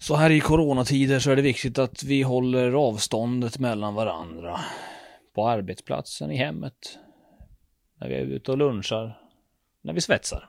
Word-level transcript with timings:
Så 0.00 0.14
här 0.14 0.30
i 0.30 0.40
coronatider 0.40 1.18
så 1.18 1.30
är 1.30 1.36
det 1.36 1.42
viktigt 1.42 1.78
att 1.78 2.02
vi 2.02 2.22
håller 2.22 2.72
avståndet 2.72 3.58
mellan 3.58 3.94
varandra. 3.94 4.60
På 5.34 5.48
arbetsplatsen, 5.48 6.30
i 6.30 6.36
hemmet, 6.36 6.98
när 8.00 8.08
vi 8.08 8.14
är 8.14 8.20
ute 8.20 8.52
och 8.52 8.58
lunchar, 8.58 9.18
när 9.82 9.92
vi 9.92 10.00
svetsar. 10.00 10.48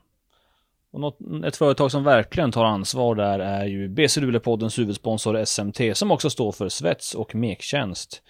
Och 0.91 0.99
något, 0.99 1.17
ett 1.45 1.55
företag 1.55 1.91
som 1.91 2.03
verkligen 2.03 2.51
tar 2.51 2.65
ansvar 2.65 3.15
där 3.15 3.39
är 3.39 3.65
ju 3.65 3.89
BC 3.89 4.21
Luleåpoddens 4.21 4.79
huvudsponsor 4.79 5.45
SMT 5.45 5.97
som 5.97 6.11
också 6.11 6.29
står 6.29 6.51
för 6.51 6.69
svets 6.69 7.15
och 7.15 7.35
mektjänst. 7.35 8.21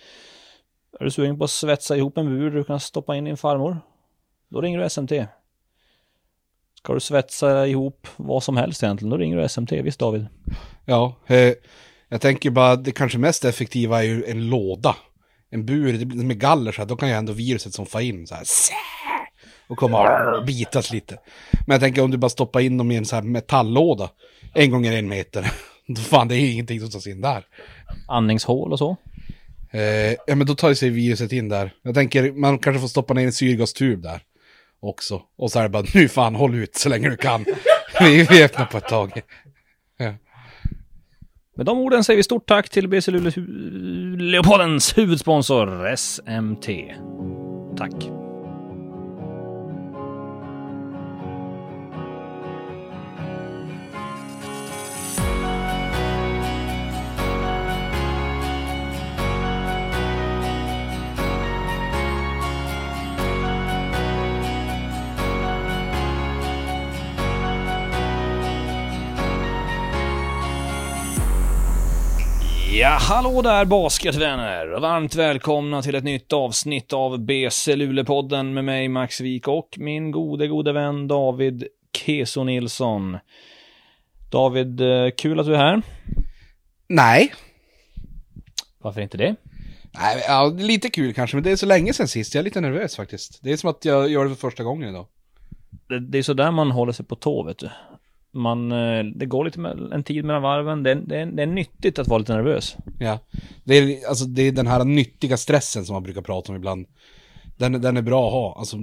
Är 1.00 1.06
du 1.06 1.12
sugen 1.12 1.38
på 1.38 1.44
att 1.44 1.50
svetsa 1.50 1.98
ihop 1.98 2.18
en 2.18 2.26
bur 2.26 2.52
du 2.52 2.64
kan 2.64 2.80
stoppa 2.80 3.16
in 3.16 3.24
din 3.24 3.38
farmor? 3.38 3.78
Då 4.50 4.62
ringer 4.62 4.80
du 4.80 4.90
SMT. 4.90 5.12
Ska 6.84 6.94
du 6.94 7.00
svetsa 7.00 7.68
ihop 7.68 8.08
vad 8.18 8.44
som 8.44 8.58
helst 8.58 8.84
egentligen, 8.84 9.10
då 9.10 9.18
ringer 9.18 9.38
du 9.38 9.50
SMT. 9.50 9.72
Visst 9.72 10.00
David? 10.00 10.28
Ja, 10.86 11.16
eh, 11.28 11.54
jag 12.10 12.22
tänker 12.22 12.50
bara 12.50 12.76
det 12.76 12.92
kanske 12.92 13.18
mest 13.18 13.46
effektiva 13.46 14.00
är 14.00 14.04
ju 14.04 14.26
en 14.26 14.50
låda. 14.50 14.96
En 15.50 15.66
bur 15.66 16.06
med 16.24 16.40
galler 16.40 16.72
så 16.72 16.82
här, 16.82 16.88
då 16.88 16.96
kan 16.96 17.10
ju 17.10 17.16
ändå 17.16 17.34
viruset 17.34 17.74
som 17.74 17.86
får 17.86 18.02
in 18.02 18.28
så 18.28 18.36
här 18.36 18.44
och 19.68 19.78
komma 19.78 20.32
och 20.38 20.46
bitas 20.46 20.92
lite. 20.92 21.18
Men 21.68 21.74
jag 21.74 21.82
tänker 21.82 22.02
om 22.02 22.12
du 22.12 22.18
bara 22.18 22.30
stoppar 22.30 22.60
in 22.60 22.78
dem 22.78 22.92
i 22.92 22.96
en 22.96 23.06
så 23.06 23.16
här 23.16 23.24
metalllåda 23.24 24.10
en 24.54 24.72
gånger 24.72 24.92
en 24.92 25.08
meter. 25.08 25.52
Då 25.88 26.02
fan, 26.02 26.28
det 26.28 26.36
är 26.36 26.52
ingenting 26.52 26.80
som 26.80 26.90
tas 26.90 27.08
in 27.08 27.22
där. 27.22 27.46
Andningshål 28.08 28.72
och 28.72 28.80
så? 28.80 28.98
Eh, 29.72 30.16
ja, 30.28 30.36
men 30.36 30.48
då 30.48 30.56
tar 30.56 30.74
sig 30.74 30.90
viruset 30.90 31.32
in 31.32 31.50
där. 31.50 31.74
Jag 31.82 31.96
tänker, 31.96 32.32
man 32.32 32.60
kanske 32.60 32.82
får 32.82 32.88
stoppa 32.88 33.14
ner 33.14 33.26
en 33.26 33.34
syrgastub 33.34 34.02
där 34.02 34.22
också. 34.82 35.22
Och 35.38 35.52
så 35.52 35.60
är 35.60 35.64
det 35.64 35.70
bara, 35.70 35.84
nu 35.94 36.08
fan, 36.08 36.36
håll 36.36 36.56
ut 36.56 36.76
så 36.76 36.90
länge 36.90 37.10
du 37.10 37.18
kan. 37.18 37.46
vi, 38.00 38.28
vi 38.30 38.44
öppnar 38.44 38.66
på 38.66 38.78
ett 38.78 38.88
tag. 38.88 39.22
Ja. 39.98 40.14
Med 41.56 41.66
de 41.66 41.80
orden 41.80 42.04
säger 42.04 42.18
vi 42.18 42.24
stort 42.24 42.48
tack 42.48 42.70
till 42.70 42.88
BC 42.88 43.12
Luleå-poddens 43.12 44.98
huvudsponsor 44.98 45.96
SMT. 45.96 46.68
Tack. 47.78 48.21
Ja, 72.82 72.98
hallå 73.02 73.42
där 73.42 73.66
basketvänner! 73.66 74.80
Varmt 74.80 75.16
välkomna 75.16 75.82
till 75.82 75.96
ett 75.96 76.04
nytt 76.04 76.34
avsnitt 76.34 76.94
av 76.94 77.20
BC 77.20 77.76
Luleå-podden 77.76 78.54
med 78.54 78.66
mig 78.66 78.88
Max 78.88 79.22
Wik 79.22 79.48
och 79.48 79.70
min 79.78 80.12
gode, 80.12 80.48
gode 80.48 80.74
vän 80.74 81.08
David 81.08 81.68
Keso 81.98 82.44
Nilsson. 82.44 83.18
David, 84.32 84.82
eh, 84.82 85.10
kul 85.18 85.40
att 85.40 85.46
du 85.46 85.54
är 85.54 85.58
här. 85.58 85.82
Nej. 86.88 87.34
Varför 88.78 89.02
inte 89.02 89.18
det? 89.18 89.36
Nej, 89.92 90.24
ja, 90.28 90.54
lite 90.58 90.90
kul 90.90 91.14
kanske, 91.14 91.38
men 91.38 91.44
det 91.44 91.52
är 91.52 91.56
så 91.56 91.66
länge 91.66 91.94
sedan 91.94 92.08
sist. 92.08 92.36
Jag 92.36 92.40
är 92.40 92.46
lite 92.46 92.62
nervös 92.62 92.96
faktiskt. 92.96 93.40
Det 93.44 93.52
är 93.52 93.58
som 93.58 93.70
att 93.70 93.86
jag 93.86 94.10
gör 94.10 94.24
det 94.24 94.30
för 94.30 94.50
första 94.50 94.64
gången 94.64 94.90
idag. 94.90 95.06
Det, 95.90 96.00
det 96.00 96.18
är 96.18 96.24
så 96.24 96.34
där 96.34 96.52
man 96.52 96.72
håller 96.72 96.94
sig 96.94 97.06
på 97.06 97.16
tå, 97.16 97.44
vet 97.44 97.58
du 97.58 97.70
man, 98.32 98.72
eh, 98.72 99.04
det 99.16 99.26
går 99.26 99.46
lite 99.46 99.60
en 99.94 100.04
tid 100.04 100.26
mellan 100.26 100.42
varven. 100.42 100.84
Det 100.84 100.92
är, 100.92 100.96
det, 100.96 101.18
är, 101.18 101.26
det 101.26 101.44
är 101.44 101.48
nyttigt 101.48 102.00
att 102.00 102.08
vara 102.08 102.20
lite 102.20 102.34
nervös. 102.34 102.76
Ja, 103.00 103.20
det 103.64 103.76
är, 103.76 104.08
alltså, 104.08 104.26
det 104.26 104.42
är 104.42 104.52
den 104.52 104.68
här 104.68 104.86
nyttiga 104.86 105.38
stressen 105.38 105.86
som 105.86 105.94
man 105.94 106.04
brukar 106.04 106.22
prata 106.22 106.52
om 106.52 106.56
ibland. 106.56 106.88
Den, 107.58 107.82
den 107.82 107.98
är 107.98 108.02
bra 108.02 108.28
att 108.28 108.34
ha, 108.34 108.56
alltså, 108.60 108.78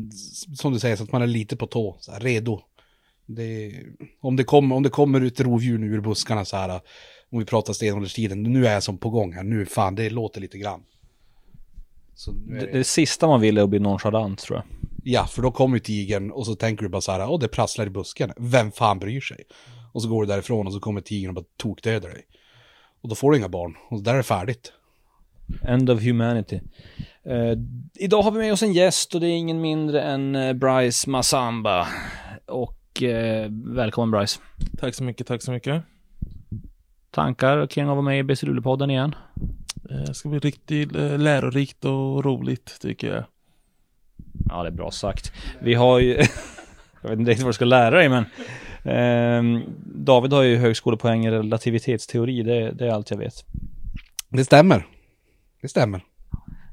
som 0.56 0.72
du 0.72 0.78
säger, 0.78 0.96
så 0.96 1.04
att 1.04 1.12
man 1.12 1.22
är 1.22 1.26
lite 1.26 1.56
på 1.56 1.66
tå, 1.66 1.96
så 2.00 2.12
här, 2.12 2.20
redo. 2.20 2.60
Det, 3.26 3.72
om, 4.20 4.36
det 4.36 4.44
kommer, 4.44 4.76
om 4.76 4.82
det 4.82 4.90
kommer 4.90 5.20
ut 5.20 5.40
rovdjur 5.40 5.78
nu 5.78 5.86
ur 5.86 6.00
buskarna 6.00 6.44
så 6.44 6.56
här, 6.56 6.80
om 7.30 7.38
vi 7.38 7.44
pratar 7.44 7.72
stenålderstiden, 7.72 8.42
nu 8.42 8.66
är 8.66 8.72
jag 8.72 8.82
som 8.82 8.98
på 8.98 9.10
gång 9.10 9.32
här, 9.32 9.42
nu 9.42 9.66
fan, 9.66 9.94
det 9.94 10.10
låter 10.10 10.40
lite 10.40 10.58
grann. 10.58 10.80
Det... 12.26 12.60
Det, 12.60 12.72
det 12.72 12.84
sista 12.84 13.26
man 13.26 13.40
vill 13.40 13.58
är 13.58 13.62
att 13.62 13.70
bli 13.70 13.78
nonchalant 13.78 14.38
tror 14.38 14.58
jag. 14.58 14.64
Ja, 15.10 15.26
för 15.26 15.42
då 15.42 15.50
kommer 15.50 15.76
ju 15.76 15.80
tigern 15.80 16.30
och 16.30 16.46
så 16.46 16.54
tänker 16.54 16.82
du 16.82 16.88
bara 16.88 17.00
så 17.00 17.12
här, 17.12 17.30
åh 17.30 17.38
det 17.38 17.48
prasslar 17.48 17.86
i 17.86 17.90
busken, 17.90 18.32
vem 18.36 18.72
fan 18.72 18.98
bryr 18.98 19.20
sig? 19.20 19.44
Och 19.92 20.02
så 20.02 20.08
går 20.08 20.22
du 20.22 20.28
därifrån 20.28 20.66
och 20.66 20.72
så 20.72 20.80
kommer 20.80 21.00
tigern 21.00 21.28
och 21.28 21.34
bara 21.34 21.44
tokdödar 21.56 22.08
dig. 22.08 22.26
Och 23.02 23.08
då 23.08 23.14
får 23.14 23.30
du 23.30 23.38
inga 23.38 23.48
barn, 23.48 23.74
och 23.90 24.02
där 24.02 24.12
är 24.12 24.16
det 24.16 24.22
färdigt. 24.22 24.72
End 25.62 25.90
of 25.90 26.02
humanity. 26.02 26.60
Uh, 27.26 27.58
idag 27.94 28.22
har 28.22 28.30
vi 28.30 28.38
med 28.38 28.52
oss 28.52 28.62
en 28.62 28.72
gäst 28.72 29.14
och 29.14 29.20
det 29.20 29.26
är 29.26 29.36
ingen 29.36 29.60
mindre 29.60 30.02
än 30.02 30.36
uh, 30.36 30.52
Bryce 30.52 31.10
Massamba. 31.10 31.88
Och 32.46 33.02
uh, 33.02 33.46
välkommen 33.74 34.10
Bryce. 34.10 34.40
Tack 34.78 34.94
så 34.94 35.04
mycket, 35.04 35.26
tack 35.26 35.42
så 35.42 35.52
mycket. 35.52 35.82
Tankar 37.10 37.66
kring 37.66 37.84
att 37.84 37.90
vara 37.90 38.02
med 38.02 38.18
i 38.18 38.22
BC 38.22 38.46
podden 38.62 38.90
igen? 38.90 39.14
Det 40.06 40.14
ska 40.14 40.28
bli 40.28 40.38
riktigt 40.38 40.92
lärorikt 40.92 41.84
och 41.84 42.24
roligt 42.24 42.80
tycker 42.80 43.14
jag. 43.14 43.24
Ja, 44.48 44.62
det 44.62 44.68
är 44.68 44.72
bra 44.72 44.90
sagt. 44.90 45.32
Vi 45.60 45.74
har 45.74 45.98
ju, 45.98 46.14
jag 47.02 47.10
vet 47.10 47.18
inte 47.18 47.30
riktigt 47.30 47.44
vad 47.44 47.50
du 47.50 47.54
ska 47.54 47.64
lära 47.64 47.96
dig, 47.96 48.08
men 48.08 48.24
eh, 48.84 49.62
David 49.84 50.32
har 50.32 50.42
ju 50.42 50.56
högskolepoäng 50.56 51.26
i 51.26 51.30
relativitetsteori, 51.30 52.42
det, 52.42 52.70
det 52.70 52.86
är 52.86 52.90
allt 52.90 53.10
jag 53.10 53.18
vet. 53.18 53.44
Det 54.28 54.44
stämmer. 54.44 54.86
Det 55.62 55.68
stämmer. 55.68 56.02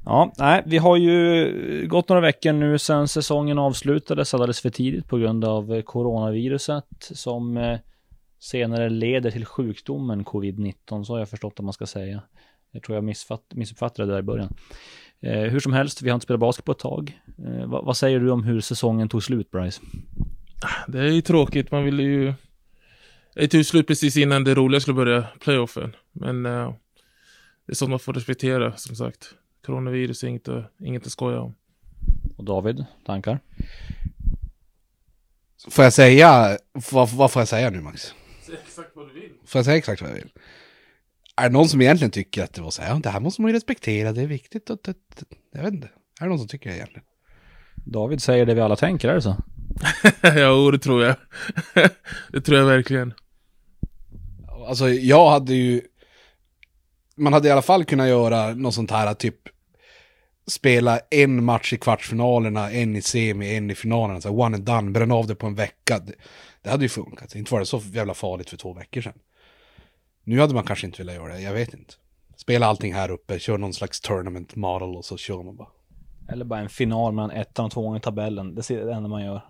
Ja, 0.04 0.32
nej, 0.38 0.62
vi 0.66 0.78
har 0.78 0.96
ju 0.96 1.86
gått 1.88 2.08
några 2.08 2.22
veckor 2.22 2.52
nu 2.52 2.78
sedan 2.78 3.08
säsongen 3.08 3.58
avslutades 3.58 4.34
alldeles 4.34 4.60
för 4.60 4.70
tidigt 4.70 5.08
på 5.08 5.18
grund 5.18 5.44
av 5.44 5.82
coronaviruset 5.82 6.84
som 6.98 7.56
eh, 7.56 7.78
senare 8.38 8.88
leder 8.88 9.30
till 9.30 9.44
sjukdomen 9.44 10.24
covid-19, 10.24 11.04
så 11.04 11.12
har 11.12 11.18
jag 11.18 11.28
förstått 11.28 11.54
att 11.56 11.64
man 11.64 11.72
ska 11.72 11.86
säga. 11.86 12.22
Jag 12.70 12.82
tror 12.82 12.96
jag 12.96 13.04
missuppfattade 13.54 14.08
det 14.08 14.12
där 14.12 14.20
i 14.20 14.22
början. 14.22 14.54
Eh, 15.20 15.40
hur 15.40 15.60
som 15.60 15.72
helst, 15.72 16.02
vi 16.02 16.08
har 16.08 16.14
inte 16.14 16.24
spelat 16.24 16.40
basket 16.40 16.64
på 16.64 16.72
ett 16.72 16.78
tag. 16.78 17.20
Eh, 17.46 17.66
vad, 17.66 17.84
vad, 17.84 17.96
säger 17.96 18.20
du 18.20 18.30
om 18.30 18.44
hur 18.44 18.60
säsongen 18.60 19.08
tog 19.08 19.22
slut, 19.22 19.50
Bryce? 19.50 19.80
Det 20.88 20.98
är 20.98 21.12
ju 21.12 21.20
tråkigt, 21.20 21.70
man 21.70 21.84
ville 21.84 22.02
ju... 22.02 22.34
Det 23.34 23.48
tog 23.48 23.66
slut 23.66 23.86
precis 23.86 24.16
innan 24.16 24.44
det 24.44 24.54
roliga 24.54 24.80
skulle 24.80 24.94
börja, 24.94 25.24
playoffen. 25.40 25.96
Men 26.12 26.46
eh, 26.46 26.74
det 27.66 27.72
är 27.72 27.74
sånt 27.74 27.90
man 27.90 27.98
får 27.98 28.12
respektera, 28.12 28.76
som 28.76 28.96
sagt. 28.96 29.34
Coronavirus 29.66 30.24
är 30.24 30.28
inget, 30.28 30.48
inget 30.80 31.06
att 31.06 31.12
skoja 31.12 31.40
om. 31.40 31.54
Och 32.36 32.44
David, 32.44 32.84
tankar? 33.06 33.40
Får 35.70 35.84
jag 35.84 35.92
säga, 35.92 36.58
vad, 36.92 37.10
vad 37.10 37.32
får 37.32 37.40
jag 37.40 37.48
säga 37.48 37.70
nu 37.70 37.80
Max? 37.80 38.14
Säg 38.46 38.54
exakt 38.66 38.90
vad 38.94 39.08
du 39.08 39.12
vill. 39.12 39.30
Får 39.46 39.58
jag 39.58 39.64
säga 39.64 39.76
exakt 39.76 40.02
vad 40.02 40.10
jag 40.10 40.14
vill? 40.14 40.30
Är 41.36 41.42
det 41.42 41.52
någon 41.52 41.68
som 41.68 41.80
egentligen 41.80 42.10
tycker 42.10 42.44
att 42.44 42.52
det 42.52 42.62
var 42.62 42.70
så 42.70 42.82
här, 42.82 43.00
det 43.00 43.10
här 43.10 43.20
måste 43.20 43.42
man 43.42 43.50
ju 43.50 43.56
respektera, 43.56 44.12
det 44.12 44.22
är 44.22 44.26
viktigt 44.26 44.70
och 44.70 44.78
det, 44.84 44.96
jag 45.52 45.62
vet 45.62 45.74
inte. 45.74 45.88
Är 46.20 46.24
det 46.24 46.28
någon 46.28 46.38
som 46.38 46.48
tycker 46.48 46.70
det 46.70 46.76
egentligen? 46.76 47.04
David 47.74 48.22
säger 48.22 48.46
det 48.46 48.54
vi 48.54 48.60
alla 48.60 48.76
tänker, 48.76 49.08
är 49.08 49.14
det 49.14 49.22
så? 49.22 49.36
ja, 50.22 50.70
det 50.72 50.78
tror 50.78 51.04
jag. 51.04 51.16
det 52.32 52.40
tror 52.40 52.58
jag 52.58 52.66
verkligen. 52.66 53.14
Alltså, 54.68 54.88
jag 54.88 55.30
hade 55.30 55.54
ju... 55.54 55.82
Man 57.16 57.32
hade 57.32 57.48
i 57.48 57.50
alla 57.50 57.62
fall 57.62 57.84
kunnat 57.84 58.08
göra 58.08 58.54
något 58.54 58.74
sånt 58.74 58.90
här, 58.90 59.14
typ 59.14 59.36
spela 60.46 61.00
en 61.10 61.44
match 61.44 61.72
i 61.72 61.76
kvartsfinalerna, 61.76 62.70
en 62.70 62.96
i 62.96 63.02
semi, 63.02 63.56
en 63.56 63.70
i 63.70 63.74
finalerna, 63.74 64.20
så 64.20 64.30
one 64.30 64.56
and 64.56 64.64
done, 64.64 64.90
bränna 64.90 65.14
av 65.14 65.26
det 65.26 65.34
på 65.34 65.46
en 65.46 65.54
vecka. 65.54 65.98
Det, 65.98 66.12
det 66.62 66.70
hade 66.70 66.84
ju 66.84 66.88
funkat, 66.88 67.34
inte 67.34 67.52
var 67.52 67.60
det 67.60 67.66
så 67.66 67.82
jävla 67.92 68.14
farligt 68.14 68.50
för 68.50 68.56
två 68.56 68.72
veckor 68.72 69.00
sedan. 69.00 69.18
Nu 70.28 70.40
hade 70.40 70.54
man 70.54 70.64
kanske 70.64 70.86
inte 70.86 70.98
velat 70.98 71.14
göra 71.14 71.32
det, 71.32 71.40
jag 71.40 71.52
vet 71.52 71.74
inte. 71.74 71.94
Spela 72.36 72.66
allting 72.66 72.94
här 72.94 73.10
uppe, 73.10 73.38
kör 73.38 73.58
någon 73.58 73.74
slags 73.74 74.00
tournament 74.00 74.56
model 74.56 74.96
och 74.96 75.04
så 75.04 75.16
kör 75.16 75.42
man 75.42 75.56
bara. 75.56 75.68
Eller 76.28 76.44
bara 76.44 76.60
en 76.60 76.68
final 76.68 77.12
mellan 77.12 77.30
ettan 77.30 77.64
och 77.64 77.72
tvåan 77.72 77.96
i 77.96 78.00
tabellen. 78.00 78.54
Det 78.54 78.70
är 78.70 78.86
det 78.86 78.94
enda 78.94 79.08
man 79.08 79.24
gör. 79.24 79.42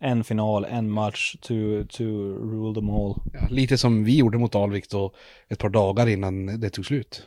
En 0.00 0.24
final, 0.24 0.64
en 0.64 0.90
match 0.90 1.36
to, 1.40 1.54
to 1.88 2.04
rule 2.04 2.74
them 2.74 2.90
all. 2.90 3.14
Ja, 3.32 3.46
lite 3.50 3.78
som 3.78 4.04
vi 4.04 4.16
gjorde 4.16 4.38
mot 4.38 4.54
Alvik 4.54 4.90
då 4.90 5.14
ett 5.48 5.58
par 5.58 5.68
dagar 5.68 6.06
innan 6.06 6.60
det 6.60 6.70
tog 6.70 6.86
slut. 6.86 7.26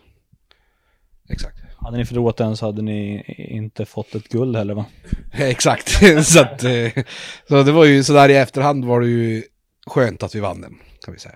Exakt. 1.29 1.57
Hade 1.77 1.97
ni 1.97 2.05
förlorat 2.05 2.37
den 2.37 2.57
så 2.57 2.65
hade 2.65 2.81
ni 2.81 3.23
inte 3.37 3.85
fått 3.85 4.15
ett 4.15 4.27
guld 4.27 4.55
heller 4.55 4.73
va? 4.73 4.85
Exakt. 5.33 5.89
så, 6.25 6.41
att, 6.41 6.63
eh, 6.63 7.03
så 7.47 7.63
det 7.63 7.71
var 7.71 7.85
ju 7.85 8.03
sådär 8.03 8.29
i 8.29 8.35
efterhand 8.35 8.85
var 8.85 9.01
det 9.01 9.07
ju 9.07 9.43
skönt 9.87 10.23
att 10.23 10.35
vi 10.35 10.39
vann 10.39 10.61
den, 10.61 10.77
kan 11.05 11.13
vi 11.13 11.19
säga. 11.19 11.35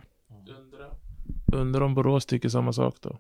Undrar 1.54 1.82
om 1.82 1.94
Borås 1.94 2.26
tycker 2.26 2.50
samma 2.50 2.74
sak 2.74 2.96
då. 3.02 3.20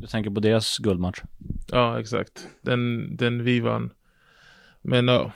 Du 0.00 0.06
tänker 0.06 0.30
på 0.30 0.40
deras 0.40 0.78
guldmatch? 0.78 1.22
Ja, 1.68 2.00
exakt. 2.00 2.48
Den, 2.62 3.16
den 3.16 3.44
vi 3.44 3.60
vann. 3.60 3.92
Men 4.82 5.08
ja, 5.08 5.32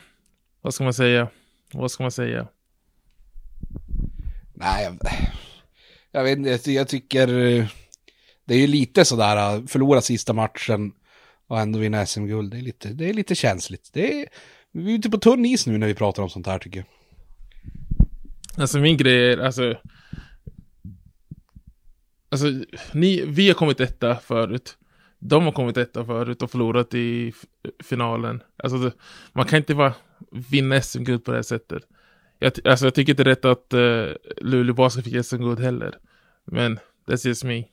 vad 0.61 0.75
ska 0.75 0.85
man 0.85 0.95
säga? 0.95 1.29
Vad 1.73 1.91
ska 1.91 2.05
man 2.05 2.13
säga? 2.13 2.49
Nej, 4.55 4.85
jag, 4.85 4.99
Jag 6.11 6.25
vet 6.25 6.39
inte, 6.39 6.51
jag, 6.51 6.81
jag 6.81 6.89
tycker 6.89 7.29
eh, 7.29 7.67
det 8.45 8.55
är 8.55 8.59
ju 8.59 8.67
lite 8.67 9.05
sådär, 9.05 9.57
eh, 9.57 9.67
förlora 9.67 10.01
sista 10.01 10.33
matchen 10.33 10.93
och 11.47 11.61
ändå 11.61 11.79
vinna 11.79 12.07
SM-guld. 12.07 12.51
Det 12.51 12.59
är 12.59 12.63
lite, 12.63 12.89
det 12.89 13.09
är 13.09 13.15
lite 13.15 13.35
känsligt. 13.35 13.91
Det 13.93 14.21
är, 14.21 14.29
vi 14.73 14.93
är 14.93 14.99
ute 14.99 15.11
på 15.11 15.19
tunn 15.19 15.45
is 15.45 15.67
nu 15.67 15.79
när 15.79 15.87
vi 15.87 15.95
pratar 15.95 16.23
om 16.23 16.31
sånt 16.31 16.47
här 16.47 16.59
tycker 16.59 16.79
jag. 16.79 16.87
Alltså 18.63 18.79
min 18.79 18.97
grej 18.97 19.33
är, 19.33 19.39
alltså... 19.39 19.75
Alltså, 22.35 22.47
ni, 22.93 23.25
vi 23.27 23.49
har 23.49 23.55
kommit 23.55 23.81
etta 23.81 24.17
förut. 24.17 24.77
De 25.19 25.45
har 25.45 25.53
kommit 25.53 25.77
etta 25.77 26.05
förut 26.05 26.43
och 26.43 26.51
förlorat 26.51 26.95
i 26.95 27.33
finalen. 27.85 28.43
Alltså, 28.57 28.91
man 29.33 29.47
kan 29.47 29.57
inte 29.57 29.75
bara 29.75 29.95
vinna 30.51 30.81
SM-guld 30.81 31.25
på 31.25 31.31
det 31.31 31.37
här 31.37 31.43
sättet. 31.43 31.83
Jag, 32.39 32.53
alltså, 32.65 32.87
jag 32.87 32.95
tycker 32.95 33.13
inte 33.13 33.25
det 33.25 33.31
är 33.31 33.35
rätt 33.35 33.45
att 33.45 33.75
uh, 33.75 34.15
Luleå 34.37 34.75
Basket 34.75 35.05
fick 35.05 35.27
SM-guld 35.27 35.61
heller. 35.61 35.99
Men, 36.45 36.79
that's 37.07 37.27
just 37.27 37.45
me. 37.45 37.65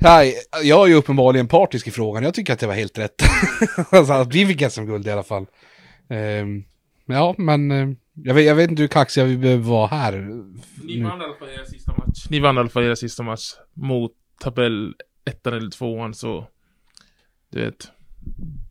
Nej, 0.00 0.34
jag 0.62 0.84
är 0.84 0.86
ju 0.86 0.94
uppenbarligen 0.94 1.48
partisk 1.48 1.86
i 1.86 1.90
frågan. 1.90 2.22
Jag 2.22 2.34
tycker 2.34 2.52
att 2.52 2.58
det 2.58 2.66
var 2.66 2.74
helt 2.74 2.98
rätt. 2.98 3.22
alltså, 3.90 4.12
att 4.12 4.34
vi 4.34 4.46
fick 4.46 4.70
SM-guld 4.72 5.06
i 5.06 5.10
alla 5.10 5.22
fall. 5.22 5.46
Um, 6.08 6.64
ja, 7.06 7.34
men 7.38 7.70
eh, 7.70 7.88
jag, 8.14 8.34
vet, 8.34 8.44
jag 8.44 8.54
vet 8.54 8.70
inte 8.70 8.82
hur 8.82 8.88
kaxiga 8.88 9.24
vi 9.24 9.38
behöver 9.38 9.64
vara 9.64 9.86
här. 9.86 10.12
Ni 10.84 11.02
vann 11.02 11.20
i 11.20 11.24
alla 11.24 11.34
fall 11.34 11.48
era 11.48 11.64
sista 11.64 11.92
match. 11.96 12.26
Ni 12.30 12.40
vann 12.40 12.56
i 12.56 12.60
alla 12.60 12.68
fall 12.68 12.82
era 12.82 12.96
sista 12.96 13.22
match 13.22 13.54
mot 13.74 14.12
tabell 14.40 14.94
ettan 15.24 15.54
eller 15.54 15.70
tvåan, 15.70 16.14
så... 16.14 16.46
Du 17.50 17.64
vet. 17.64 17.90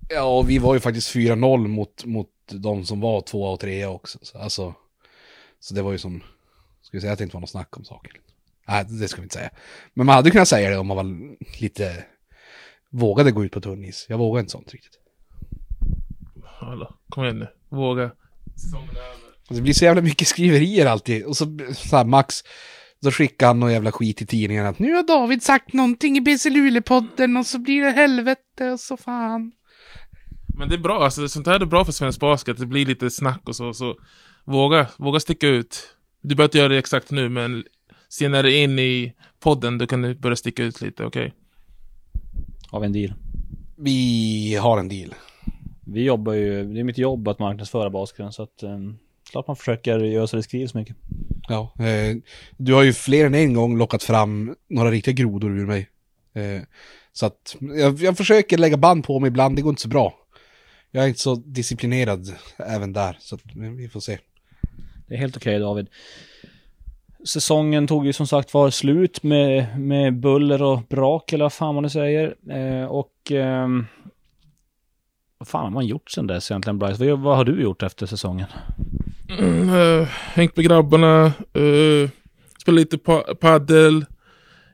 Ja, 0.10 0.38
och 0.38 0.50
vi 0.50 0.58
var 0.58 0.74
ju 0.74 0.80
faktiskt 0.80 1.16
4-0 1.16 1.68
mot, 1.68 2.06
mot 2.06 2.30
de 2.50 2.86
som 2.86 3.00
var 3.00 3.22
tvåa 3.22 3.52
och 3.52 3.60
trea 3.60 3.90
också. 3.90 4.20
Så, 4.22 4.38
alltså, 4.38 4.74
så 5.60 5.74
det 5.74 5.82
var 5.82 5.92
ju 5.92 5.98
som, 5.98 6.24
ska 6.82 6.98
vi 6.98 7.02
säga 7.02 7.14
att 7.14 7.18
det 7.18 7.24
inte 7.24 7.36
var 7.36 7.42
något 7.42 7.50
snack 7.50 7.78
om 7.78 7.84
saker? 7.84 8.14
Nej, 8.68 8.86
det 8.86 9.08
ska 9.08 9.22
vi 9.22 9.26
inte 9.26 9.36
säga. 9.36 9.50
Men 9.94 10.06
man 10.06 10.16
hade 10.16 10.32
kunnat 10.32 10.48
säga 10.48 10.70
det 10.70 10.78
om 10.78 10.88
man 10.88 10.98
var 10.98 11.38
lite, 11.62 12.06
vågade 12.90 13.32
gå 13.32 13.46
ut 13.46 13.52
på 13.52 13.62
tunn 13.62 13.86
is. 13.86 14.06
Jag 14.10 14.18
vågar 14.18 14.40
inte 14.40 14.52
sånt 14.52 14.72
riktigt. 14.72 15.00
Hallå, 16.44 16.96
kom 17.10 17.24
igen 17.24 17.40
nu. 17.40 17.48
Våga. 17.70 18.12
Säsongen 18.56 18.90
är 18.90 19.00
över. 19.00 19.31
Det 19.54 19.62
blir 19.62 19.74
så 19.74 19.86
jävla 19.86 20.02
mycket 20.02 20.28
skriverier 20.28 20.86
alltid. 20.86 21.26
Och 21.26 21.38
så, 21.38 21.58
så 21.76 21.98
här, 21.98 22.06
Max, 22.06 22.44
så 23.04 23.12
skickar 23.12 23.48
han 23.48 23.60
någon 23.60 23.74
jävla 23.74 23.92
skit 23.92 24.22
i 24.22 24.26
tidningen 24.26 24.66
att 24.66 24.80
nu 24.80 24.94
har 24.94 25.04
David 25.04 25.44
sagt 25.44 25.74
någonting 25.74 26.18
i 26.18 26.22
BC 26.22 26.50
Luleå-podden 26.50 27.40
och 27.40 27.46
så 27.46 27.60
blir 27.60 27.82
det 27.82 27.92
helvete 27.92 28.72
och 28.72 28.80
så 28.80 28.98
fan. 28.98 29.52
Men 30.58 30.70
det 30.70 30.76
är 30.76 30.80
bra, 30.80 31.04
alltså 31.04 31.28
sånt 31.28 31.48
här 31.48 31.60
är 31.60 31.66
bra 31.66 31.86
för 31.86 31.92
svensk 31.92 32.20
basket. 32.20 32.58
Det 32.58 32.66
blir 32.66 32.86
lite 32.86 33.10
snack 33.10 33.42
och 33.46 33.56
så, 33.56 33.74
så 33.74 33.96
våga, 34.46 34.88
våga 34.98 35.20
sticka 35.20 35.48
ut. 35.48 35.96
Du 36.22 36.36
behöver 36.36 36.48
inte 36.48 36.58
göra 36.58 36.70
det 36.70 36.78
exakt 36.78 37.12
nu, 37.12 37.30
men 37.30 37.64
senare 38.10 38.52
in 38.52 38.80
i 38.80 39.14
podden, 39.40 39.78
då 39.78 39.88
kan 39.88 40.02
du 40.02 40.16
börja 40.16 40.36
sticka 40.36 40.64
ut 40.64 40.82
lite, 40.82 41.06
okej? 41.06 41.34
Har 42.72 42.80
vi 42.80 42.86
en 42.86 42.94
deal. 42.94 43.14
Vi 43.78 44.56
har 44.62 44.78
en 44.78 44.90
deal. 44.90 45.16
Vi 45.86 46.04
jobbar 46.04 46.34
ju, 46.34 46.74
det 46.74 46.80
är 46.80 46.84
mitt 46.84 46.98
jobb 46.98 47.28
att 47.28 47.40
marknadsföra 47.40 47.90
basketen 47.90 48.32
så 48.32 48.44
att 48.44 48.64
um, 48.64 48.98
klart 49.32 49.48
man 49.48 49.56
försöker 49.56 50.00
göra 50.00 50.28
så 50.28 50.36
det 50.36 50.44
skrivs 50.44 50.74
mycket. 50.74 50.96
Ja, 51.48 51.74
eh, 51.80 52.18
du 52.58 52.74
har 52.74 52.84
ju 52.84 52.94
fler 52.94 53.26
än 53.26 53.36
en 53.36 53.54
gång 53.54 53.78
lockat 53.78 54.04
fram 54.04 54.56
några 54.68 54.92
riktiga 54.92 55.14
grodor 55.14 55.60
ur 55.60 55.66
mig. 55.66 55.90
Eh, 56.34 56.62
så 57.14 57.26
att 57.26 57.56
jag, 57.60 58.00
jag 58.00 58.18
försöker 58.18 58.58
lägga 58.58 58.78
band 58.78 59.04
på 59.04 59.20
mig 59.20 59.28
ibland, 59.28 59.56
det 59.56 59.62
går 59.62 59.70
inte 59.70 59.82
så 59.82 59.88
bra. 59.88 60.14
Jag 60.92 61.04
är 61.04 61.08
inte 61.08 61.20
så 61.20 61.36
disciplinerad 61.36 62.36
även 62.58 62.94
där, 62.94 63.18
så 63.20 63.36
att, 63.36 63.56
men 63.56 63.78
vi 63.78 63.90
får 63.90 64.00
se. 64.00 64.18
Det 65.08 65.14
är 65.14 65.20
helt 65.20 65.38
okej 65.38 65.60
David. 65.60 65.88
Säsongen 67.26 67.88
tog 67.88 68.06
ju 68.06 68.14
som 68.14 68.28
sagt 68.28 68.54
var 68.54 68.70
slut 68.70 69.24
med, 69.24 69.80
med 69.80 70.20
buller 70.20 70.62
och 70.62 70.82
brak 70.90 71.34
eller 71.34 71.46
vad 71.46 71.54
fan 71.54 71.76
man 71.76 71.84
nu 71.84 71.90
säger. 71.90 72.36
Eh, 72.50 72.86
och 72.86 73.32
ehm, 73.32 73.86
vad 75.38 75.48
fan 75.48 75.64
har 75.64 75.72
man 75.72 75.86
gjort 75.86 76.12
sen 76.12 76.28
dess 76.28 76.52
egentligen 76.52 76.80
Bryce? 76.80 77.06
Vad, 77.06 77.20
vad 77.20 77.38
har 77.38 77.46
du 77.46 77.62
gjort 77.62 77.84
efter 77.84 78.06
säsongen? 78.06 78.48
Eh, 79.40 80.08
hängt 80.08 80.56
med 80.56 80.66
grabbarna, 80.66 81.34
uh, 81.58 82.10
spelat 82.62 82.80
lite 82.80 82.98
pa 82.98 83.36
paddel, 83.36 84.06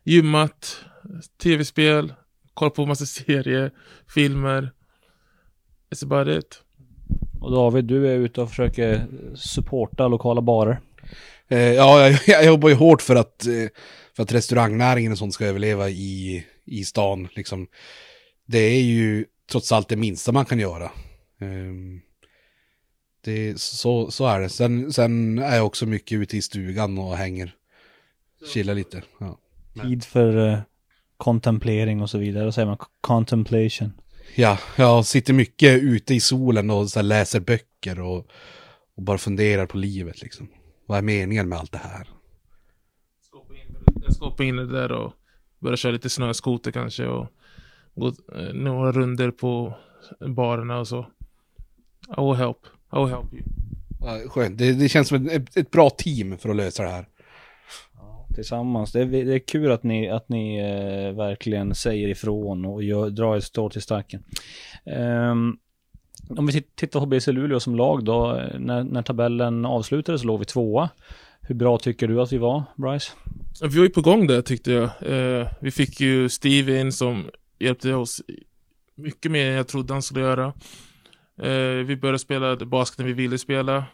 gymmat, 0.03 0.85
tv-spel, 1.43 2.13
kollat 2.53 2.73
på 2.73 2.85
massa 2.85 3.05
serier, 3.05 3.71
filmer. 4.07 4.71
It's 5.91 6.03
about 6.05 6.27
it. 6.27 6.61
Och 7.41 7.51
David, 7.51 7.85
du 7.85 8.07
är 8.07 8.15
ute 8.15 8.41
och 8.41 8.49
försöker 8.49 9.07
supporta 9.35 10.07
lokala 10.07 10.41
barer. 10.41 10.79
Eh, 11.47 11.73
ja, 11.73 12.07
jag, 12.07 12.19
jag 12.27 12.45
jobbar 12.45 12.69
ju 12.69 12.75
hårt 12.75 13.01
för 13.01 13.15
att, 13.15 13.47
för 14.15 14.23
att 14.23 14.33
restaurangnäringen 14.33 15.11
och 15.11 15.17
sånt 15.17 15.33
ska 15.33 15.45
överleva 15.45 15.89
i, 15.89 16.45
i 16.65 16.83
stan. 16.85 17.27
Liksom. 17.35 17.67
Det 18.47 18.59
är 18.59 18.81
ju 18.81 19.25
trots 19.51 19.71
allt 19.71 19.89
det 19.89 19.95
minsta 19.95 20.31
man 20.31 20.45
kan 20.45 20.59
göra. 20.59 20.91
Ehm, 21.41 22.01
det, 23.27 23.59
så, 23.59 24.11
så 24.11 24.25
är 24.25 24.39
det. 24.39 24.49
Sen, 24.49 24.93
sen 24.93 25.39
är 25.39 25.55
jag 25.55 25.65
också 25.65 25.85
mycket 25.85 26.15
ute 26.15 26.37
i 26.37 26.41
stugan 26.41 26.97
och 26.97 27.17
hänger. 27.17 27.55
Chillar 28.53 28.75
lite. 28.75 29.03
Ja. 29.19 29.39
Tid 29.81 30.03
för 30.03 30.49
eh, 30.49 30.59
kontemplering 31.17 32.01
och 32.01 32.09
så 32.09 32.17
vidare. 32.17 32.43
Vad 32.43 32.53
säger 32.53 32.65
man? 32.65 32.77
Contemplation. 33.01 33.93
Ja, 34.35 34.59
jag 34.75 35.05
sitter 35.05 35.33
mycket 35.33 35.83
ute 35.83 36.13
i 36.13 36.19
solen 36.19 36.69
och 36.69 36.89
så 36.89 36.99
här 36.99 37.03
läser 37.03 37.39
böcker 37.39 37.99
och, 37.99 38.27
och 38.95 39.03
bara 39.03 39.17
funderar 39.17 39.65
på 39.65 39.77
livet 39.77 40.21
liksom. 40.21 40.47
Vad 40.85 40.97
är 40.97 41.01
meningen 41.01 41.49
med 41.49 41.59
allt 41.59 41.71
det 41.71 41.77
här? 41.77 42.09
Jag 44.03 44.13
ska 44.13 44.25
hoppa 44.25 44.43
in 44.43 44.55
det 44.55 44.67
där 44.67 44.91
och 44.91 45.13
börja 45.59 45.77
köra 45.77 45.91
lite 45.91 46.09
snöskoter 46.09 46.71
kanske 46.71 47.07
och 47.07 47.27
gå 47.95 48.07
eh, 48.07 48.53
några 48.53 48.91
runder 48.91 49.31
på 49.31 49.73
barerna 50.19 50.79
och 50.79 50.87
så. 50.87 51.05
I 52.17 52.21
will 52.21 52.35
help. 52.35 52.57
I 52.93 52.99
will 52.99 53.07
help 53.07 53.33
you. 53.33 53.43
Ja, 54.01 54.29
Skönt, 54.29 54.57
det, 54.57 54.73
det 54.73 54.89
känns 54.89 55.07
som 55.07 55.29
ett, 55.29 55.57
ett 55.57 55.71
bra 55.71 55.89
team 55.89 56.37
för 56.37 56.49
att 56.49 56.55
lösa 56.55 56.83
det 56.83 56.89
här. 56.89 57.05
Tillsammans. 58.35 58.91
Det 58.91 59.01
är, 59.01 59.05
det 59.05 59.33
är 59.33 59.39
kul 59.39 59.71
att 59.71 59.83
ni, 59.83 60.09
att 60.09 60.29
ni 60.29 60.57
eh, 60.57 61.15
verkligen 61.17 61.75
säger 61.75 62.07
ifrån 62.07 62.65
och 62.65 62.83
gör, 62.83 63.09
drar 63.09 63.37
ett 63.37 63.43
strå 63.43 63.69
till 63.69 63.81
stacken. 63.81 64.23
Ehm, 64.85 65.57
om 66.29 66.45
vi 66.47 66.53
tit- 66.53 66.75
tittar 66.75 66.99
på 66.99 67.05
BC 67.05 67.31
Luleå 67.31 67.59
som 67.59 67.75
lag 67.75 68.03
då, 68.05 68.35
eh, 68.35 68.59
när, 68.59 68.83
när 68.83 69.01
tabellen 69.01 69.65
avslutades 69.65 70.23
låg 70.23 70.39
vi 70.39 70.45
tvåa. 70.45 70.89
Hur 71.41 71.55
bra 71.55 71.77
tycker 71.77 72.07
du 72.07 72.21
att 72.21 72.31
vi 72.33 72.37
var, 72.37 72.63
Bryce? 72.75 73.11
Vi 73.61 73.77
var 73.77 73.83
ju 73.83 73.89
på 73.89 74.01
gång 74.01 74.27
där 74.27 74.41
tyckte 74.41 74.71
jag. 74.71 74.83
Eh, 74.83 75.47
vi 75.61 75.71
fick 75.71 76.01
ju 76.01 76.29
Steve 76.29 76.79
in 76.81 76.91
som 76.91 77.29
hjälpte 77.59 77.93
oss 77.93 78.21
mycket 78.95 79.31
mer 79.31 79.47
än 79.49 79.53
jag 79.53 79.67
trodde 79.67 79.93
han 79.93 80.01
skulle 80.01 80.21
göra. 80.21 80.53
Eh, 81.37 81.85
vi 81.85 81.97
började 81.97 82.19
spela 82.19 82.55
basketen 82.55 83.05
vi 83.05 83.13
ville 83.13 83.37
spela. 83.37 83.85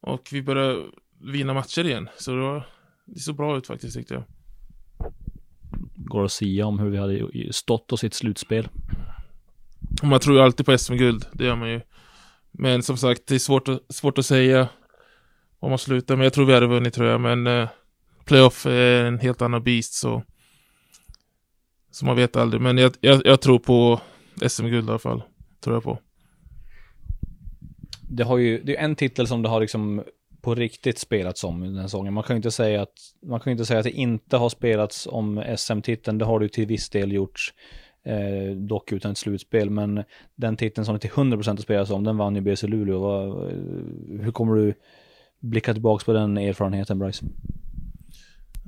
Och 0.00 0.28
vi 0.32 0.42
började 0.42 0.84
vinna 1.20 1.54
matcher 1.54 1.84
igen. 1.84 2.08
Så 2.18 2.30
det, 2.30 2.40
var, 2.40 2.66
det 3.04 3.20
såg 3.20 3.36
bra 3.36 3.56
ut 3.56 3.66
faktiskt 3.66 3.96
tyckte 3.96 4.14
jag. 4.14 4.24
Går 5.94 6.24
att 6.24 6.32
sia 6.32 6.66
om 6.66 6.78
hur 6.78 6.90
vi 6.90 6.98
hade 6.98 7.52
stått 7.52 7.92
oss 7.92 8.04
i 8.04 8.06
ett 8.06 8.14
slutspel. 8.14 8.68
Man 10.02 10.20
tror 10.20 10.36
ju 10.36 10.42
alltid 10.42 10.66
på 10.66 10.78
SM-guld, 10.78 11.26
det 11.32 11.44
gör 11.44 11.56
man 11.56 11.70
ju. 11.70 11.80
Men 12.50 12.82
som 12.82 12.96
sagt, 12.96 13.26
det 13.26 13.34
är 13.34 13.38
svårt 13.38 13.68
att, 13.68 13.82
svårt 13.88 14.18
att 14.18 14.26
säga 14.26 14.68
om 15.58 15.70
man 15.70 15.78
slutar. 15.78 16.16
Men 16.16 16.24
jag 16.24 16.32
tror 16.32 16.46
vi 16.46 16.54
hade 16.54 16.66
vunnit 16.66 16.94
tror 16.94 17.08
jag. 17.08 17.20
Men 17.20 17.46
eh, 17.46 17.68
playoff 18.24 18.66
är 18.66 19.04
en 19.04 19.18
helt 19.18 19.42
annan 19.42 19.62
beast 19.62 19.94
så. 19.94 20.22
Så 21.90 22.04
man 22.04 22.16
vet 22.16 22.36
aldrig. 22.36 22.62
Men 22.62 22.78
jag, 22.78 22.92
jag, 23.00 23.22
jag 23.26 23.40
tror 23.40 23.58
på 23.58 24.00
SM-guld 24.48 24.88
i 24.88 24.90
alla 24.90 24.98
fall. 24.98 25.22
Tror 25.60 25.76
jag 25.76 25.82
på. 25.82 25.98
Det 28.08 28.24
har 28.24 28.38
ju, 28.38 28.62
det 28.62 28.76
är 28.76 28.84
en 28.84 28.96
titel 28.96 29.26
som 29.26 29.42
det 29.42 29.48
har 29.48 29.60
liksom 29.60 30.02
på 30.40 30.54
riktigt 30.54 30.98
spelats 30.98 31.44
om 31.44 31.64
i 31.64 31.66
den 31.66 31.76
här 31.76 31.82
säsongen. 31.82 32.14
Man 32.14 32.24
kan 32.24 32.34
ju 32.34 32.38
inte 32.38 32.50
säga 32.50 32.82
att, 32.82 32.94
man 33.26 33.40
kan 33.40 33.50
inte 33.50 33.64
säga 33.64 33.78
att 33.78 33.84
det 33.84 33.90
inte 33.90 34.36
har 34.36 34.48
spelats 34.48 35.08
om 35.10 35.44
SM-titeln. 35.56 36.18
Det 36.18 36.24
har 36.24 36.38
det 36.38 36.44
ju 36.44 36.48
till 36.48 36.66
viss 36.66 36.90
del 36.90 37.12
gjorts. 37.12 37.54
Eh, 38.04 38.56
dock 38.56 38.92
utan 38.92 39.10
ett 39.10 39.18
slutspel, 39.18 39.70
men 39.70 40.04
den 40.34 40.56
titeln 40.56 40.84
som 40.84 40.94
det 40.94 41.00
till 41.00 41.10
100% 41.10 41.48
har 41.48 41.56
spelats 41.56 41.90
om, 41.90 42.04
den 42.04 42.16
vann 42.16 42.34
ju 42.34 42.40
BC 42.40 42.66
Luleå. 42.66 42.98
Vad, 42.98 43.28
eh, 43.28 43.56
hur 44.20 44.32
kommer 44.32 44.54
du 44.54 44.74
blicka 45.40 45.72
tillbaka 45.72 46.04
på 46.04 46.12
den 46.12 46.38
erfarenheten, 46.38 46.98
Bryce? 46.98 47.26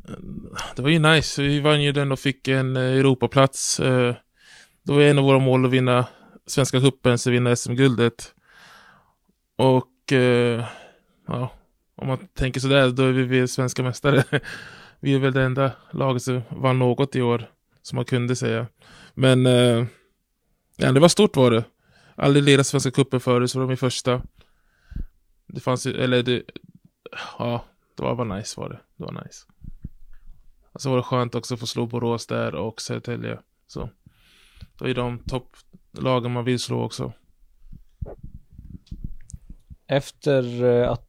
Eh, 0.08 0.14
det 0.76 0.82
var 0.82 0.90
ju 0.90 0.98
nice. 0.98 1.42
Vi 1.42 1.60
vann 1.60 1.82
ju 1.82 1.92
den 1.92 2.12
och 2.12 2.18
fick 2.18 2.48
en 2.48 2.76
eh, 2.76 2.82
Europaplats. 2.82 3.76
Det 4.82 4.92
var 4.92 5.00
en 5.00 5.18
av 5.18 5.24
våra 5.24 5.38
mål 5.38 5.64
att 5.64 5.70
vinna 5.70 6.06
Svenska 6.46 6.80
cupen, 6.80 7.18
så 7.18 7.30
vinna 7.30 7.56
SM-guldet. 7.56 8.34
Och 9.58 10.12
eh, 10.12 10.64
ja, 11.26 11.50
om 11.94 12.08
man 12.08 12.18
tänker 12.34 12.60
sådär, 12.60 12.90
då 12.90 13.02
är 13.02 13.12
vi 13.12 13.48
svenska 13.48 13.82
mästare. 13.82 14.24
Vi 15.00 15.14
är 15.14 15.18
väl 15.18 15.32
det 15.32 15.42
enda 15.42 15.72
laget 15.90 16.22
som 16.22 16.42
vann 16.50 16.78
något 16.78 17.16
i 17.16 17.22
år, 17.22 17.50
som 17.82 17.96
man 17.96 18.04
kunde 18.04 18.36
säga. 18.36 18.66
Men 19.14 19.46
eh, 19.46 19.86
ja, 20.76 20.92
det 20.92 21.00
var 21.00 21.08
stort 21.08 21.36
var 21.36 21.50
det. 21.50 21.64
Aldrig 22.14 22.44
lirat 22.44 22.66
Svenska 22.66 22.90
cupen 22.90 23.20
förut, 23.20 23.50
så 23.50 23.58
var 23.58 23.66
de 23.66 23.72
i 23.72 23.76
första. 23.76 24.22
Det 25.46 25.60
fanns 25.60 25.86
ju, 25.86 25.92
eller 25.92 26.22
det, 26.22 26.42
ja, 27.38 27.64
Det 27.96 28.02
var 28.02 28.14
bara 28.14 28.36
nice 28.36 28.60
var 28.60 28.68
det. 28.68 28.80
Det 28.96 29.04
var 29.04 29.24
nice. 29.24 29.44
Och 30.72 30.80
så 30.80 30.90
var 30.90 30.96
det 30.96 31.02
skönt 31.02 31.34
också 31.34 31.54
att 31.54 31.60
få 31.60 31.66
slå 31.66 31.86
Borås 31.86 32.26
där 32.26 32.54
och 32.54 32.80
Södertälje. 32.80 33.38
Så. 33.66 33.90
Då 34.78 34.88
är 34.88 34.94
de 34.94 35.18
topplagen 35.18 36.32
man 36.32 36.44
vill 36.44 36.58
slå 36.58 36.82
också. 36.82 37.12
Efter 39.88 40.64
eh, 40.64 40.90
att 40.90 41.04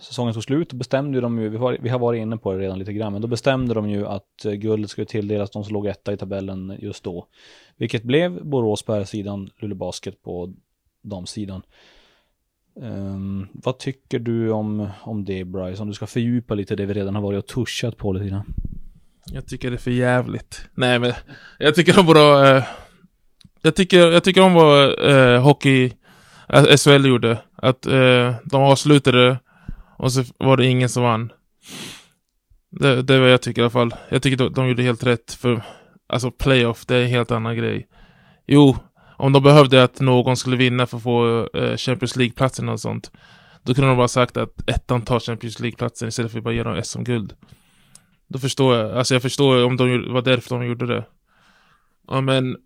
säsongen 0.00 0.34
tog 0.34 0.42
slut 0.42 0.72
bestämde 0.72 1.20
de 1.20 1.38
ju, 1.38 1.48
vi 1.48 1.56
har, 1.56 1.78
vi 1.80 1.88
har 1.88 1.98
varit 1.98 2.20
inne 2.20 2.36
på 2.36 2.52
det 2.52 2.58
redan 2.58 2.78
lite 2.78 2.92
grann, 2.92 3.12
men 3.12 3.22
då 3.22 3.28
bestämde 3.28 3.74
de 3.74 3.90
ju 3.90 4.06
att 4.06 4.44
eh, 4.44 4.52
guldet 4.52 4.90
skulle 4.90 5.06
tilldelas 5.06 5.50
de 5.50 5.64
som 5.64 5.74
låg 5.74 5.86
etta 5.86 6.12
i 6.12 6.16
tabellen 6.16 6.76
just 6.78 7.04
då. 7.04 7.26
Vilket 7.76 8.02
blev 8.02 8.44
Borås 8.44 8.82
på 8.82 8.94
här 8.94 9.04
sidan, 9.04 9.50
Luleå 9.58 9.76
Basket 9.76 10.22
på 10.22 10.52
damsidan. 11.02 11.62
Um, 12.74 13.48
vad 13.52 13.78
tycker 13.78 14.18
du 14.18 14.50
om, 14.50 14.88
om 15.02 15.24
det 15.24 15.44
Bryce? 15.44 15.82
Om 15.82 15.88
du 15.88 15.94
ska 15.94 16.06
fördjupa 16.06 16.54
lite 16.54 16.76
det 16.76 16.86
vi 16.86 16.94
redan 16.94 17.14
har 17.14 17.22
varit 17.22 17.38
och 17.38 17.46
tuschat 17.46 17.96
på 17.96 18.12
lite 18.12 18.26
grann. 18.26 18.54
Jag 19.26 19.46
tycker 19.46 19.70
det 19.70 19.76
är 19.76 19.78
för 19.78 19.90
jävligt. 19.90 20.68
Nej 20.74 20.98
men, 20.98 21.12
jag 21.58 21.74
tycker 21.74 21.94
de 21.94 22.06
borde... 22.06 22.56
Eh, 22.56 22.64
jag, 23.62 23.76
tycker, 23.76 23.98
jag 23.98 24.24
tycker 24.24 24.40
om 24.42 24.54
vad 24.54 25.10
eh, 25.10 25.42
hockey, 25.42 25.92
SHL 26.52 27.06
gjorde. 27.06 27.38
Att 27.56 27.86
eh, 27.86 28.34
de 28.44 28.62
avslutade 28.62 29.38
och 29.96 30.12
så 30.12 30.24
var 30.38 30.56
det 30.56 30.66
ingen 30.66 30.88
som 30.88 31.02
vann. 31.02 31.32
Det, 32.70 33.02
det 33.02 33.14
är 33.14 33.20
vad 33.20 33.30
jag 33.30 33.42
tycker 33.42 33.60
i 33.60 33.64
alla 33.64 33.70
fall. 33.70 33.94
Jag 34.08 34.22
tycker 34.22 34.36
de, 34.36 34.52
de 34.52 34.68
gjorde 34.68 34.82
helt 34.82 35.06
rätt. 35.06 35.32
För 35.32 35.62
alltså 36.08 36.30
playoff, 36.30 36.86
det 36.86 36.96
är 36.96 37.02
en 37.02 37.10
helt 37.10 37.30
annan 37.30 37.56
grej. 37.56 37.88
Jo, 38.46 38.76
om 39.16 39.32
de 39.32 39.42
behövde 39.42 39.82
att 39.82 40.00
någon 40.00 40.36
skulle 40.36 40.56
vinna 40.56 40.86
för 40.86 40.96
att 40.96 41.02
få 41.02 41.48
eh, 41.54 41.76
Champions 41.76 42.16
League-platsen 42.16 42.68
och 42.68 42.80
sånt. 42.80 43.10
Då 43.62 43.74
kunde 43.74 43.90
de 43.90 43.96
bara 43.96 44.08
sagt 44.08 44.36
att 44.36 44.68
ettan 44.70 45.02
tar 45.02 45.20
Champions 45.20 45.60
League-platsen 45.60 46.08
istället 46.08 46.32
för 46.32 46.38
att 46.38 46.44
bara 46.44 46.54
ge 46.54 46.62
dem 46.62 46.82
SM-guld. 46.84 47.32
Då 48.28 48.38
förstår 48.38 48.76
jag, 48.76 48.98
alltså 48.98 49.14
jag 49.14 49.22
förstår 49.22 49.64
om 49.64 49.76
de 49.76 50.12
var 50.12 50.22
därför 50.22 50.58
de 50.58 50.66
gjorde 50.66 50.86
det. 50.86 51.04
Ja 52.08 52.20
men, 52.20 52.56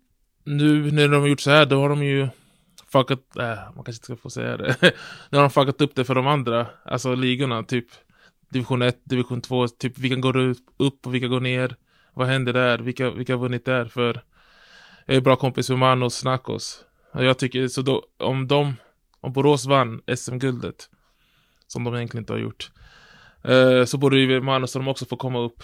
nu 0.43 0.91
när 0.91 1.07
de 1.07 1.21
har 1.21 1.27
gjort 1.27 1.41
så 1.41 1.51
här, 1.51 1.65
då 1.65 1.81
har 1.81 1.89
de 1.89 2.03
ju 2.03 2.27
fuckat, 2.99 3.37
äh, 3.37 3.75
man 3.75 3.83
kanske 3.83 3.91
inte 3.91 4.05
ska 4.05 4.15
få 4.15 4.29
säga 4.29 4.57
det. 4.57 4.75
nu 5.29 5.37
har 5.37 5.41
de 5.41 5.49
fuckat 5.49 5.81
upp 5.81 5.95
det 5.95 6.05
för 6.05 6.15
de 6.15 6.27
andra, 6.27 6.67
alltså 6.85 7.15
ligorna, 7.15 7.63
typ 7.63 7.85
division 8.49 8.81
1, 8.81 9.01
division 9.03 9.41
2, 9.41 9.67
typ 9.67 9.97
vilka 9.97 10.15
går 10.15 10.37
upp 10.77 11.05
och 11.05 11.13
vilka 11.13 11.27
går 11.27 11.39
ner. 11.39 11.75
Vad 12.13 12.27
händer 12.27 12.53
där? 12.53 12.79
Vilka, 12.79 13.11
vilka 13.11 13.33
har 13.33 13.39
vunnit 13.39 13.65
där? 13.65 13.85
För 13.85 14.21
jag 15.05 15.17
är 15.17 15.21
bra 15.21 15.35
kompis 15.35 15.69
med 15.69 15.79
Manos 15.79 16.15
Snakos. 16.15 16.85
Och 17.11 17.23
jag 17.23 17.39
tycker, 17.39 17.67
så 17.67 17.81
då, 17.81 18.03
om 18.17 18.47
de, 18.47 18.73
om 19.21 19.33
Borås 19.33 19.65
vann 19.65 20.01
SM-guldet, 20.15 20.89
som 21.67 21.83
de 21.83 21.95
egentligen 21.95 22.21
inte 22.21 22.33
har 22.33 22.39
gjort, 22.39 22.71
eh, 23.43 23.85
så 23.85 23.97
borde 23.97 24.17
ju 24.17 24.41
Manos 24.41 24.75
och 24.75 24.81
de 24.81 24.87
också 24.87 25.05
få 25.05 25.15
komma 25.15 25.39
upp 25.39 25.63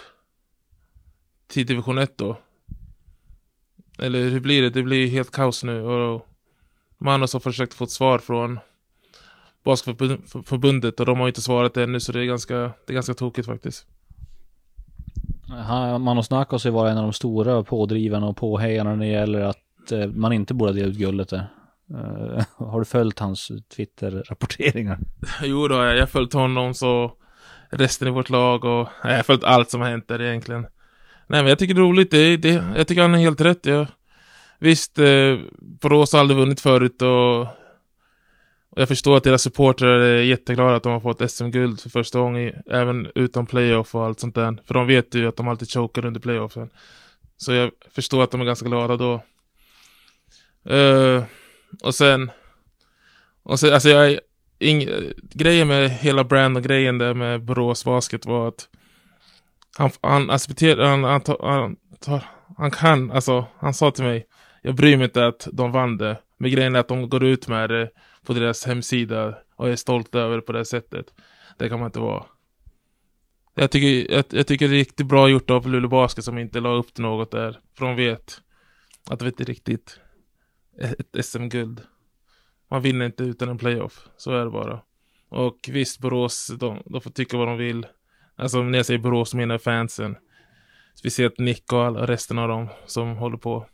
till 1.48 1.66
division 1.66 1.98
1 1.98 2.18
då. 2.18 2.38
Eller 3.98 4.28
hur 4.28 4.40
blir 4.40 4.62
det? 4.62 4.70
Det 4.70 4.82
blir 4.82 5.08
helt 5.08 5.30
kaos 5.30 5.64
nu 5.64 5.82
och 5.82 6.28
Manos 7.02 7.32
har 7.32 7.40
försökt 7.40 7.74
få 7.74 7.84
ett 7.84 7.90
svar 7.90 8.18
från 8.18 8.58
Basketförbundet 9.64 11.00
och 11.00 11.06
de 11.06 11.20
har 11.20 11.28
inte 11.28 11.42
svarat 11.42 11.76
ännu 11.76 12.00
så 12.00 12.12
det 12.12 12.20
är 12.20 12.24
ganska, 12.24 12.54
det 12.54 12.88
är 12.88 12.94
ganska 12.94 13.14
tokigt 13.14 13.46
faktiskt. 13.46 13.86
Manos 16.00 16.30
Nakos 16.30 16.64
har 16.64 16.70
varit 16.70 16.90
en 16.90 16.98
av 16.98 17.02
de 17.02 17.12
stora 17.12 17.62
pådrivarna 17.62 18.26
och 18.26 18.36
påhejarna 18.36 18.90
när 18.94 19.06
det 19.06 19.12
gäller 19.12 19.40
att 19.40 19.92
eh, 19.92 20.06
man 20.06 20.32
inte 20.32 20.54
borde 20.54 20.72
dela 20.72 20.88
ut 20.88 20.96
guldet 20.96 21.28
där. 21.28 21.46
Uh, 21.90 22.42
har 22.56 22.78
du 22.78 22.84
följt 22.84 23.18
hans 23.18 23.52
Twitter-rapporteringar? 23.76 24.98
jo 25.42 25.68
då, 25.68 25.74
jag 25.74 26.00
har 26.00 26.06
följt 26.06 26.32
honom 26.32 26.74
så 26.74 27.12
resten 27.70 28.08
i 28.08 28.10
vårt 28.10 28.30
lag 28.30 28.64
och 28.64 28.88
jag 29.02 29.16
har 29.16 29.22
följt 29.22 29.44
allt 29.44 29.70
som 29.70 29.80
har 29.80 29.88
hänt 29.88 30.08
där 30.08 30.22
egentligen. 30.22 30.66
Nej 31.26 31.42
men 31.42 31.46
jag 31.46 31.58
tycker 31.58 31.74
det 31.74 31.80
är 31.80 31.82
roligt, 31.82 32.10
det, 32.10 32.36
det, 32.36 32.64
jag 32.76 32.86
tycker 32.86 33.02
han 33.02 33.14
är 33.14 33.18
helt 33.18 33.40
rätt. 33.40 33.66
Jag, 33.66 33.86
visst, 34.62 34.98
eh, 34.98 35.38
Borås 35.58 36.12
har 36.12 36.20
aldrig 36.20 36.38
vunnit 36.38 36.60
förut 36.60 37.02
och 37.02 37.46
och 38.74 38.80
jag 38.80 38.88
förstår 38.88 39.16
att 39.16 39.24
deras 39.24 39.42
supportrar 39.42 40.00
är 40.00 40.22
jätteglada 40.22 40.76
att 40.76 40.82
de 40.82 40.92
har 40.92 41.00
fått 41.00 41.30
SM-guld 41.30 41.80
för 41.80 41.90
första 41.90 42.18
gången, 42.18 42.52
även 42.70 43.08
utan 43.14 43.46
playoff 43.46 43.94
och 43.94 44.04
allt 44.04 44.20
sånt 44.20 44.34
där. 44.34 44.58
För 44.66 44.74
de 44.74 44.86
vet 44.86 45.14
ju 45.14 45.28
att 45.28 45.36
de 45.36 45.48
alltid 45.48 45.70
chokar 45.70 46.04
under 46.04 46.20
playoffen. 46.20 46.70
Så 47.36 47.52
jag 47.52 47.70
förstår 47.90 48.22
att 48.22 48.30
de 48.30 48.40
är 48.40 48.44
ganska 48.44 48.68
glada 48.68 48.96
då. 48.96 49.22
Uh, 50.70 51.24
och 51.82 51.94
sen, 51.94 52.30
och 53.42 53.60
sen, 53.60 53.74
alltså 53.74 53.88
jag, 53.88 54.18
ing, 54.58 54.88
grejen 55.22 55.68
med 55.68 55.90
hela 55.90 56.24
brand 56.24 56.56
och 56.56 56.62
grejen 56.62 56.98
där 56.98 57.14
med 57.14 57.42
Borås 57.44 57.84
Basket 57.84 58.26
var 58.26 58.48
att 58.48 58.68
han, 59.78 59.90
han 60.00 60.30
accepterar, 60.30 60.84
han, 60.86 61.04
han, 61.04 61.22
han, 61.40 61.76
han, 62.06 62.20
han 62.56 62.70
kan, 62.70 63.10
alltså, 63.10 63.46
han 63.58 63.74
sa 63.74 63.90
till 63.90 64.04
mig, 64.04 64.26
jag 64.62 64.74
bryr 64.74 64.96
mig 64.96 65.04
inte 65.04 65.26
att 65.26 65.48
de 65.52 65.72
vann 65.72 65.96
det, 65.96 66.18
men 66.38 66.50
grejen 66.50 66.74
är 66.74 66.80
att 66.80 66.88
de 66.88 67.08
går 67.08 67.24
ut 67.24 67.48
med 67.48 67.70
det 67.70 67.90
på 68.26 68.32
deras 68.32 68.66
hemsida 68.66 69.38
och 69.56 69.68
är 69.68 69.76
stolta 69.76 70.18
över 70.18 70.36
det 70.36 70.42
på 70.42 70.52
det 70.52 70.64
sättet. 70.64 71.14
Det 71.58 71.68
kan 71.68 71.78
man 71.78 71.86
inte 71.86 72.00
vara. 72.00 72.24
Jag 73.54 73.70
tycker, 73.70 74.14
jag, 74.14 74.24
jag 74.30 74.46
tycker 74.46 74.68
det 74.68 74.74
är 74.74 74.78
riktigt 74.78 75.06
bra 75.06 75.28
gjort 75.28 75.50
av 75.50 75.68
Luleå 75.68 75.88
Basket 75.88 76.24
som 76.24 76.38
inte 76.38 76.60
la 76.60 76.68
upp 76.68 76.98
något 76.98 77.30
där. 77.30 77.60
För 77.78 77.86
de 77.86 77.96
vet 77.96 78.40
att 79.10 79.18
det 79.18 79.26
inte 79.26 79.44
riktigt 79.44 80.00
ett 80.78 81.24
SM-guld. 81.24 81.80
Man 82.70 82.82
vinner 82.82 83.06
inte 83.06 83.24
utan 83.24 83.48
en 83.48 83.58
playoff. 83.58 84.08
Så 84.16 84.32
är 84.32 84.44
det 84.44 84.50
bara. 84.50 84.80
Och 85.28 85.56
visst, 85.68 86.00
Borås, 86.00 86.52
de, 86.60 86.82
de 86.84 87.00
får 87.00 87.10
tycka 87.10 87.36
vad 87.36 87.48
de 87.48 87.56
vill. 87.56 87.86
Alltså 88.36 88.62
när 88.62 88.78
jag 88.78 88.86
säger 88.86 89.00
Borås 89.00 89.34
menar 89.34 89.54
jag 89.54 89.62
fansen. 89.62 90.16
Speciellt 90.94 91.38
Nick 91.38 91.72
och 91.72 91.84
alla, 91.84 92.06
resten 92.06 92.38
av 92.38 92.48
dem 92.48 92.68
som 92.86 93.16
håller 93.16 93.36
på. 93.36 93.66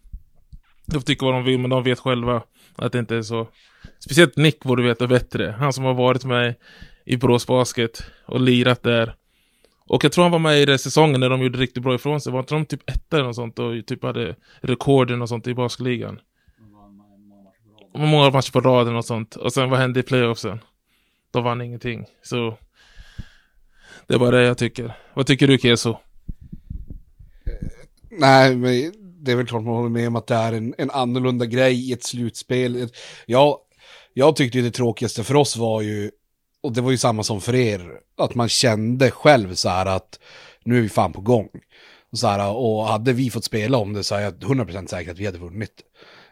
De 0.89 0.95
får 0.95 1.01
tycka 1.01 1.27
vad 1.27 1.35
de 1.35 1.45
vill, 1.45 1.59
men 1.59 1.71
de 1.71 1.83
vet 1.83 1.99
själva 1.99 2.43
att 2.77 2.93
det 2.93 2.99
inte 2.99 3.17
är 3.17 3.23
så. 3.23 3.49
Speciellt 3.99 4.37
Nick 4.37 4.65
borde 4.65 4.83
veta 4.83 5.07
bättre. 5.07 5.55
Han 5.59 5.73
som 5.73 5.85
har 5.85 5.95
varit 5.95 6.25
med 6.25 6.55
i 7.05 7.17
Borås 7.17 7.47
Basket 7.47 8.03
och 8.27 8.41
lirat 8.41 8.83
där. 8.83 9.15
Och 9.87 10.05
jag 10.05 10.13
tror 10.13 10.25
han 10.25 10.33
var 10.33 10.39
med 10.39 10.63
i 10.63 10.67
den 10.67 10.79
säsongen 10.79 11.21
när 11.21 11.31
de 11.31 11.43
gjorde 11.43 11.59
riktigt 11.59 11.83
bra 11.83 11.95
ifrån 11.95 12.21
sig. 12.21 12.33
Var 12.33 12.41
inte 12.41 12.55
de 12.55 12.67
typ 12.67 12.91
etta 12.91 13.17
eller 13.17 13.27
något 13.27 13.37
sånt 13.37 13.59
och 13.59 13.87
typ 13.87 14.03
hade 14.03 14.37
rekorden 14.61 15.23
och 15.23 15.29
sånt 15.29 15.47
i 15.47 15.55
basketligan? 15.55 16.21
Många 17.95 18.31
matcher 18.31 18.53
på 18.53 18.61
raden 18.61 18.97
och 18.97 19.05
sånt. 19.05 19.37
Och 19.37 19.53
sen 19.53 19.71
vad 19.71 19.79
hände 19.79 20.01
i 20.01 20.03
playoffsen? 20.03 20.61
De 21.31 21.45
vann 21.45 21.61
ingenting. 21.61 22.07
Så 22.23 22.59
det 24.07 24.15
är 24.15 24.19
bara 24.19 24.37
det 24.37 24.43
jag 24.43 24.59
tycker. 24.59 24.93
Vad 25.15 25.27
tycker 25.27 25.47
du 25.47 25.59
Keso? 25.59 25.91
Eh, 25.91 25.97
nej, 28.11 28.57
men 28.57 28.93
det 29.19 29.33
är 29.33 29.37
väl 29.37 29.47
klart 29.47 29.65
man 29.65 29.75
håller 29.75 29.89
med 29.89 30.09
om 30.09 30.17
att 30.17 30.27
det 30.27 30.35
är 30.35 30.53
en, 30.53 30.75
en 30.79 30.91
annorlunda 30.91 31.47
grej 31.47 31.89
i 31.89 31.93
ett 31.93 32.05
slutspel. 32.05 32.89
Ja, 33.27 33.63
jag 34.13 34.37
tyckte 34.37 34.59
ju 34.59 34.65
det 34.65 34.71
tråkigaste 34.71 35.25
för 35.25 35.37
oss 35.37 35.57
var 35.57 35.83
ju, 35.83 36.11
och 36.63 36.73
det 36.73 36.81
var 36.81 36.91
ju 36.91 36.99
samma 36.99 37.23
som 37.23 37.41
för 37.41 37.55
er, 37.55 38.01
att 38.17 38.35
man 38.35 38.49
kände 38.49 39.11
själv 39.11 39.55
så 39.55 39.69
här 39.69 39.87
att 39.87 40.19
nu 40.65 40.79
är 40.79 40.83
vi 40.83 40.89
fan 40.89 41.13
på 41.13 41.21
gång. 41.21 41.49
Och, 42.13 42.19
så 42.19 42.27
här, 42.27 42.57
och 42.57 42.85
hade 42.85 43.13
vi 43.13 43.31
fått 43.31 43.45
spela 43.45 43.79
om 43.79 43.93
det 43.93 44.05
så 44.05 44.15
är 44.15 44.21
jag 44.21 44.35
100% 44.35 44.87
säker 44.87 45.11
att 45.11 45.19
vi 45.19 45.27
hade 45.27 45.39
vunnit. 45.39 45.83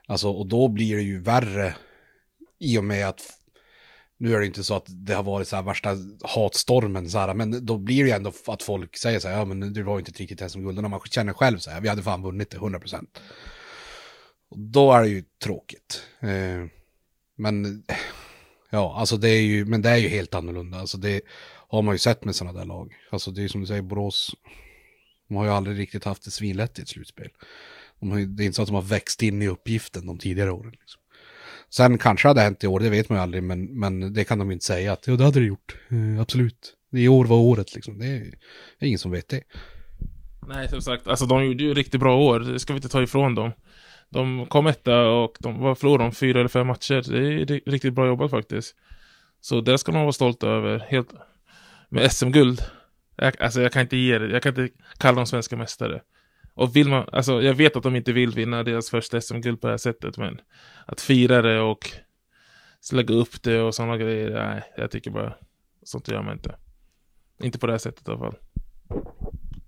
Alltså, 0.06 0.30
och 0.30 0.46
då 0.46 0.68
blir 0.68 0.96
det 0.96 1.02
ju 1.02 1.20
värre 1.20 1.74
i 2.58 2.78
och 2.78 2.84
med 2.84 3.08
att 3.08 3.22
nu 4.18 4.34
är 4.34 4.40
det 4.40 4.46
inte 4.46 4.64
så 4.64 4.74
att 4.74 4.86
det 4.88 5.14
har 5.14 5.22
varit 5.22 5.48
så 5.48 5.56
här 5.56 5.62
värsta 5.62 5.96
hatstormen 6.22 7.10
så 7.10 7.18
här, 7.18 7.34
men 7.34 7.66
då 7.66 7.78
blir 7.78 8.04
det 8.04 8.08
ju 8.08 8.16
ändå 8.16 8.32
att 8.46 8.62
folk 8.62 8.96
säger 8.96 9.18
så 9.18 9.28
här, 9.28 9.38
ja 9.38 9.44
men 9.44 9.72
det 9.72 9.82
var 9.82 9.94
ju 9.94 9.98
inte 9.98 10.22
riktigt 10.22 10.38
det 10.38 10.48
som 10.48 10.62
guldarna, 10.62 10.88
man 10.88 11.00
känner 11.00 11.32
själv 11.32 11.58
så 11.58 11.70
här, 11.70 11.80
vi 11.80 11.88
hade 11.88 12.02
fan 12.02 12.22
vunnit 12.22 12.50
det 12.50 12.58
100%. 12.58 13.06
Och 14.48 14.58
då 14.58 14.92
är 14.92 15.02
det 15.02 15.08
ju 15.08 15.24
tråkigt. 15.42 16.02
Eh, 16.20 16.66
men, 17.36 17.84
ja, 18.70 18.96
alltså 18.98 19.16
det 19.16 19.28
är 19.28 19.42
ju, 19.42 19.64
men 19.64 19.82
det 19.82 19.90
är 19.90 19.96
ju 19.96 20.08
helt 20.08 20.34
annorlunda, 20.34 20.78
alltså 20.78 20.98
det 20.98 21.20
har 21.68 21.82
man 21.82 21.94
ju 21.94 21.98
sett 21.98 22.24
med 22.24 22.36
sådana 22.36 22.58
där 22.58 22.66
lag. 22.66 22.94
Alltså 23.10 23.30
det 23.30 23.44
är 23.44 23.48
som 23.48 23.60
du 23.60 23.66
säger, 23.66 23.82
Borås, 23.82 24.34
de 25.28 25.36
har 25.36 25.44
ju 25.44 25.50
aldrig 25.50 25.78
riktigt 25.78 26.04
haft 26.04 26.24
det 26.24 26.30
svinlätt 26.30 26.78
i 26.78 26.82
ett 26.82 26.88
slutspel. 26.88 27.30
De 28.00 28.10
har, 28.10 28.18
det 28.18 28.42
är 28.42 28.46
inte 28.46 28.56
så 28.56 28.62
att 28.62 28.68
de 28.68 28.74
har 28.74 28.82
växt 28.82 29.22
in 29.22 29.42
i 29.42 29.48
uppgiften 29.48 30.06
de 30.06 30.18
tidigare 30.18 30.50
åren. 30.50 30.70
Liksom. 30.80 31.02
Sen 31.70 31.98
kanske 31.98 32.26
det 32.26 32.30
hade 32.30 32.40
hänt 32.40 32.64
i 32.64 32.66
år, 32.66 32.80
det 32.80 32.90
vet 32.90 33.08
man 33.08 33.18
ju 33.18 33.22
aldrig, 33.22 33.42
men, 33.42 33.78
men 33.78 34.12
det 34.12 34.24
kan 34.24 34.38
de 34.38 34.50
inte 34.50 34.64
säga 34.64 34.92
att 34.92 35.06
ja, 35.06 35.16
det 35.16 35.24
hade 35.24 35.40
det 35.40 35.46
gjort. 35.46 35.76
Uh, 35.92 36.20
absolut. 36.20 36.74
I 36.92 37.08
år 37.08 37.24
var 37.24 37.36
året 37.36 37.74
liksom. 37.74 37.98
Det 37.98 38.06
är, 38.06 38.20
det 38.78 38.86
är 38.86 38.86
ingen 38.86 38.98
som 38.98 39.10
vet 39.10 39.28
det. 39.28 39.42
Nej, 40.48 40.68
som 40.68 40.82
sagt, 40.82 41.06
alltså 41.06 41.26
de 41.26 41.44
gjorde 41.44 41.64
ju 41.64 41.74
riktigt 41.74 42.00
bra 42.00 42.16
år. 42.16 42.40
Det 42.40 42.58
ska 42.58 42.72
vi 42.72 42.76
inte 42.76 42.88
ta 42.88 43.02
ifrån 43.02 43.34
dem. 43.34 43.52
De 44.08 44.46
kom 44.46 44.66
etta 44.66 45.08
och 45.08 45.36
de 45.40 45.60
var 45.60 45.74
förlorade 45.74 46.04
de 46.04 46.12
fyra 46.12 46.38
eller 46.38 46.48
fem 46.48 46.66
matcher. 46.66 47.04
Det 47.12 47.54
är 47.54 47.70
riktigt 47.70 47.94
bra 47.94 48.06
jobbat 48.06 48.30
faktiskt. 48.30 48.76
Så 49.40 49.60
det 49.60 49.78
ska 49.78 49.92
de 49.92 50.00
vara 50.00 50.12
stolta 50.12 50.48
över. 50.48 50.78
Helt... 50.88 51.08
Med 51.88 52.12
SM-guld. 52.12 52.62
alltså 53.16 53.60
jag 53.60 53.72
kan 53.72 53.82
inte 53.82 53.96
ge 53.96 54.18
det. 54.18 54.32
Jag 54.32 54.42
kan 54.42 54.60
inte 54.60 54.74
kalla 54.98 55.16
dem 55.16 55.26
svenska 55.26 55.56
mästare. 55.56 56.00
Och 56.56 56.76
vill 56.76 56.88
man, 56.88 57.08
alltså 57.12 57.42
jag 57.42 57.54
vet 57.54 57.76
att 57.76 57.82
de 57.82 57.96
inte 57.96 58.12
vill 58.12 58.30
vinna 58.30 58.62
deras 58.62 58.90
första 58.90 59.20
SM-guld 59.20 59.60
på 59.60 59.66
det 59.66 59.72
här 59.72 59.78
sättet, 59.78 60.18
men 60.18 60.40
att 60.86 61.00
fira 61.00 61.42
det 61.42 61.60
och 61.60 61.90
lägga 62.92 63.14
upp 63.14 63.42
det 63.42 63.60
och 63.60 63.74
sådana 63.74 63.96
grejer, 63.96 64.30
nej, 64.30 64.62
jag 64.76 64.90
tycker 64.90 65.10
bara, 65.10 65.34
sånt 65.82 66.08
gör 66.08 66.22
man 66.22 66.32
inte. 66.32 66.54
Inte 67.42 67.58
på 67.58 67.66
det 67.66 67.72
här 67.72 67.78
sättet 67.78 68.08
i 68.08 68.10
alla 68.10 68.20
fall. 68.20 68.36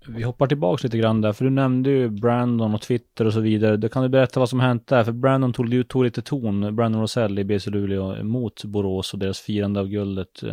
Vi 0.07 0.23
hoppar 0.23 0.47
tillbaks 0.47 0.83
lite 0.83 0.97
grann 0.97 1.21
där, 1.21 1.33
för 1.33 1.45
du 1.45 1.51
nämnde 1.51 1.89
ju 1.89 2.09
Brandon 2.09 2.73
och 2.73 2.81
Twitter 2.81 3.25
och 3.25 3.33
så 3.33 3.39
vidare. 3.39 3.77
Då 3.77 3.89
kan 3.89 4.03
du 4.03 4.09
berätta 4.09 4.39
vad 4.39 4.49
som 4.49 4.59
hänt 4.59 4.87
där? 4.87 5.03
För 5.03 5.11
Brandon 5.11 5.53
tog, 5.53 5.87
tog 5.87 6.03
lite 6.03 6.21
ton, 6.21 6.75
Brandon 6.75 7.01
Rosell 7.01 7.39
i 7.39 7.43
BC 7.43 7.69
Luleå, 7.69 8.23
mot 8.23 8.63
Borås 8.63 9.13
och 9.13 9.19
deras 9.19 9.39
firande 9.39 9.79
av 9.79 9.87
guldet. 9.87 10.43
Eh, 10.43 10.51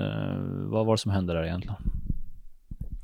vad 0.48 0.86
var 0.86 0.94
det 0.94 0.98
som 0.98 1.10
hände 1.10 1.32
där 1.32 1.44
egentligen? 1.44 1.76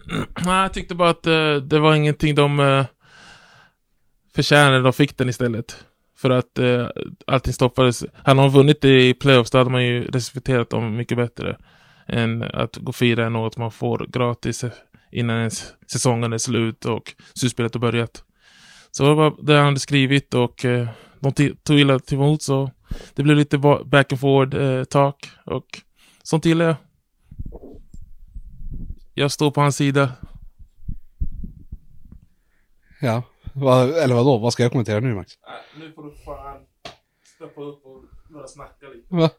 Nej, 0.45 0.63
jag 0.63 0.73
tyckte 0.73 0.95
bara 0.95 1.11
att 1.11 1.27
eh, 1.27 1.55
det 1.55 1.79
var 1.79 1.95
ingenting 1.95 2.35
de 2.35 2.61
uh, 2.61 2.85
förtjänade. 4.35 4.83
De 4.83 4.93
fick 4.93 5.19
den 5.19 5.29
istället. 5.29 5.85
För 6.17 6.31
att 6.31 6.59
eh, 6.59 6.89
allting 7.27 7.53
stoppades. 7.53 8.05
Hade 8.15 8.41
de 8.41 8.51
vunnit 8.51 8.85
i 8.85 9.15
playoffs 9.15 9.51
då 9.51 9.59
hade 9.59 9.71
man 9.71 9.85
ju 9.85 10.05
respekterat 10.05 10.71
dem 10.71 10.97
mycket 10.97 11.17
bättre. 11.17 11.57
Än 12.07 12.43
att 12.43 12.77
gå 12.77 12.93
fira 12.93 13.29
något 13.29 13.57
man 13.57 13.71
får 13.71 14.07
gratis 14.09 14.65
innan 15.13 15.39
ens 15.39 15.73
säsongen 15.93 16.33
är 16.33 16.39
slut 16.39 16.85
och 16.85 17.15
slutspelet 17.35 17.75
har 17.75 17.81
börjat. 17.81 18.25
Så 18.91 19.05
det 19.05 19.15
var 19.15 19.35
det 19.43 19.57
han 19.57 19.65
hade 19.65 19.81
skrivit 19.81 20.35
och 20.35 20.65
eh, 20.65 20.89
de 21.21 21.55
tog 21.63 21.81
illa 21.81 21.99
till 21.99 22.19
emot 22.19 22.43
så 22.43 22.71
det 23.15 23.23
blev 23.23 23.37
lite 23.37 23.59
back 23.85 24.13
and 24.13 24.21
forward 24.21 24.55
eh, 24.55 24.85
talk 24.85 25.31
och 25.45 25.67
sånt 26.23 26.45
gillar 26.45 26.65
jag. 26.65 26.77
Jag 29.15 29.31
står 29.31 29.51
på 29.51 29.61
hans 29.61 29.77
sida. 29.77 30.13
Ja, 33.01 33.23
vad, 33.53 33.91
eller 33.91 34.15
vadå? 34.15 34.39
Vad 34.39 34.53
ska 34.53 34.63
jag 34.63 34.73
kommentera 34.73 35.01
nu 35.01 35.15
Max? 35.15 35.33
nu 35.79 35.93
får 35.93 36.03
du 36.03 36.11
fan 36.25 36.61
steppa 37.37 37.61
upp 37.61 37.87
och 37.87 38.05
börja 38.33 38.47
snacka 38.47 38.87
lite. 38.95 39.07
Va? 39.09 39.31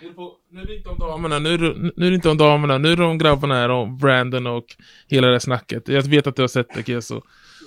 Nu 0.00 0.06
är, 0.06 0.10
det 0.10 0.16
på, 0.16 0.36
nu 0.50 0.60
är 0.60 0.66
det 0.66 0.76
inte 0.76 0.88
om 0.88 0.98
damerna, 0.98 1.38
nu 1.38 1.54
är, 1.54 1.58
det, 1.58 1.92
nu 1.96 2.06
är 2.06 2.10
det 2.10 2.14
inte 2.14 2.28
om 2.28 2.36
damerna, 2.36 2.78
nu 2.78 2.92
är 2.92 2.96
det 2.96 3.04
om 3.04 3.18
grabbarna 3.18 3.54
här, 3.54 3.68
om 3.68 3.98
Brandon 3.98 4.46
och 4.46 4.76
hela 5.08 5.28
det 5.28 5.40
snacket. 5.40 5.88
Jag 5.88 6.02
vet 6.02 6.26
att 6.26 6.36
du 6.36 6.42
har 6.42 6.48
sett 6.48 6.74
det 6.74 6.82
Keso. 6.82 7.22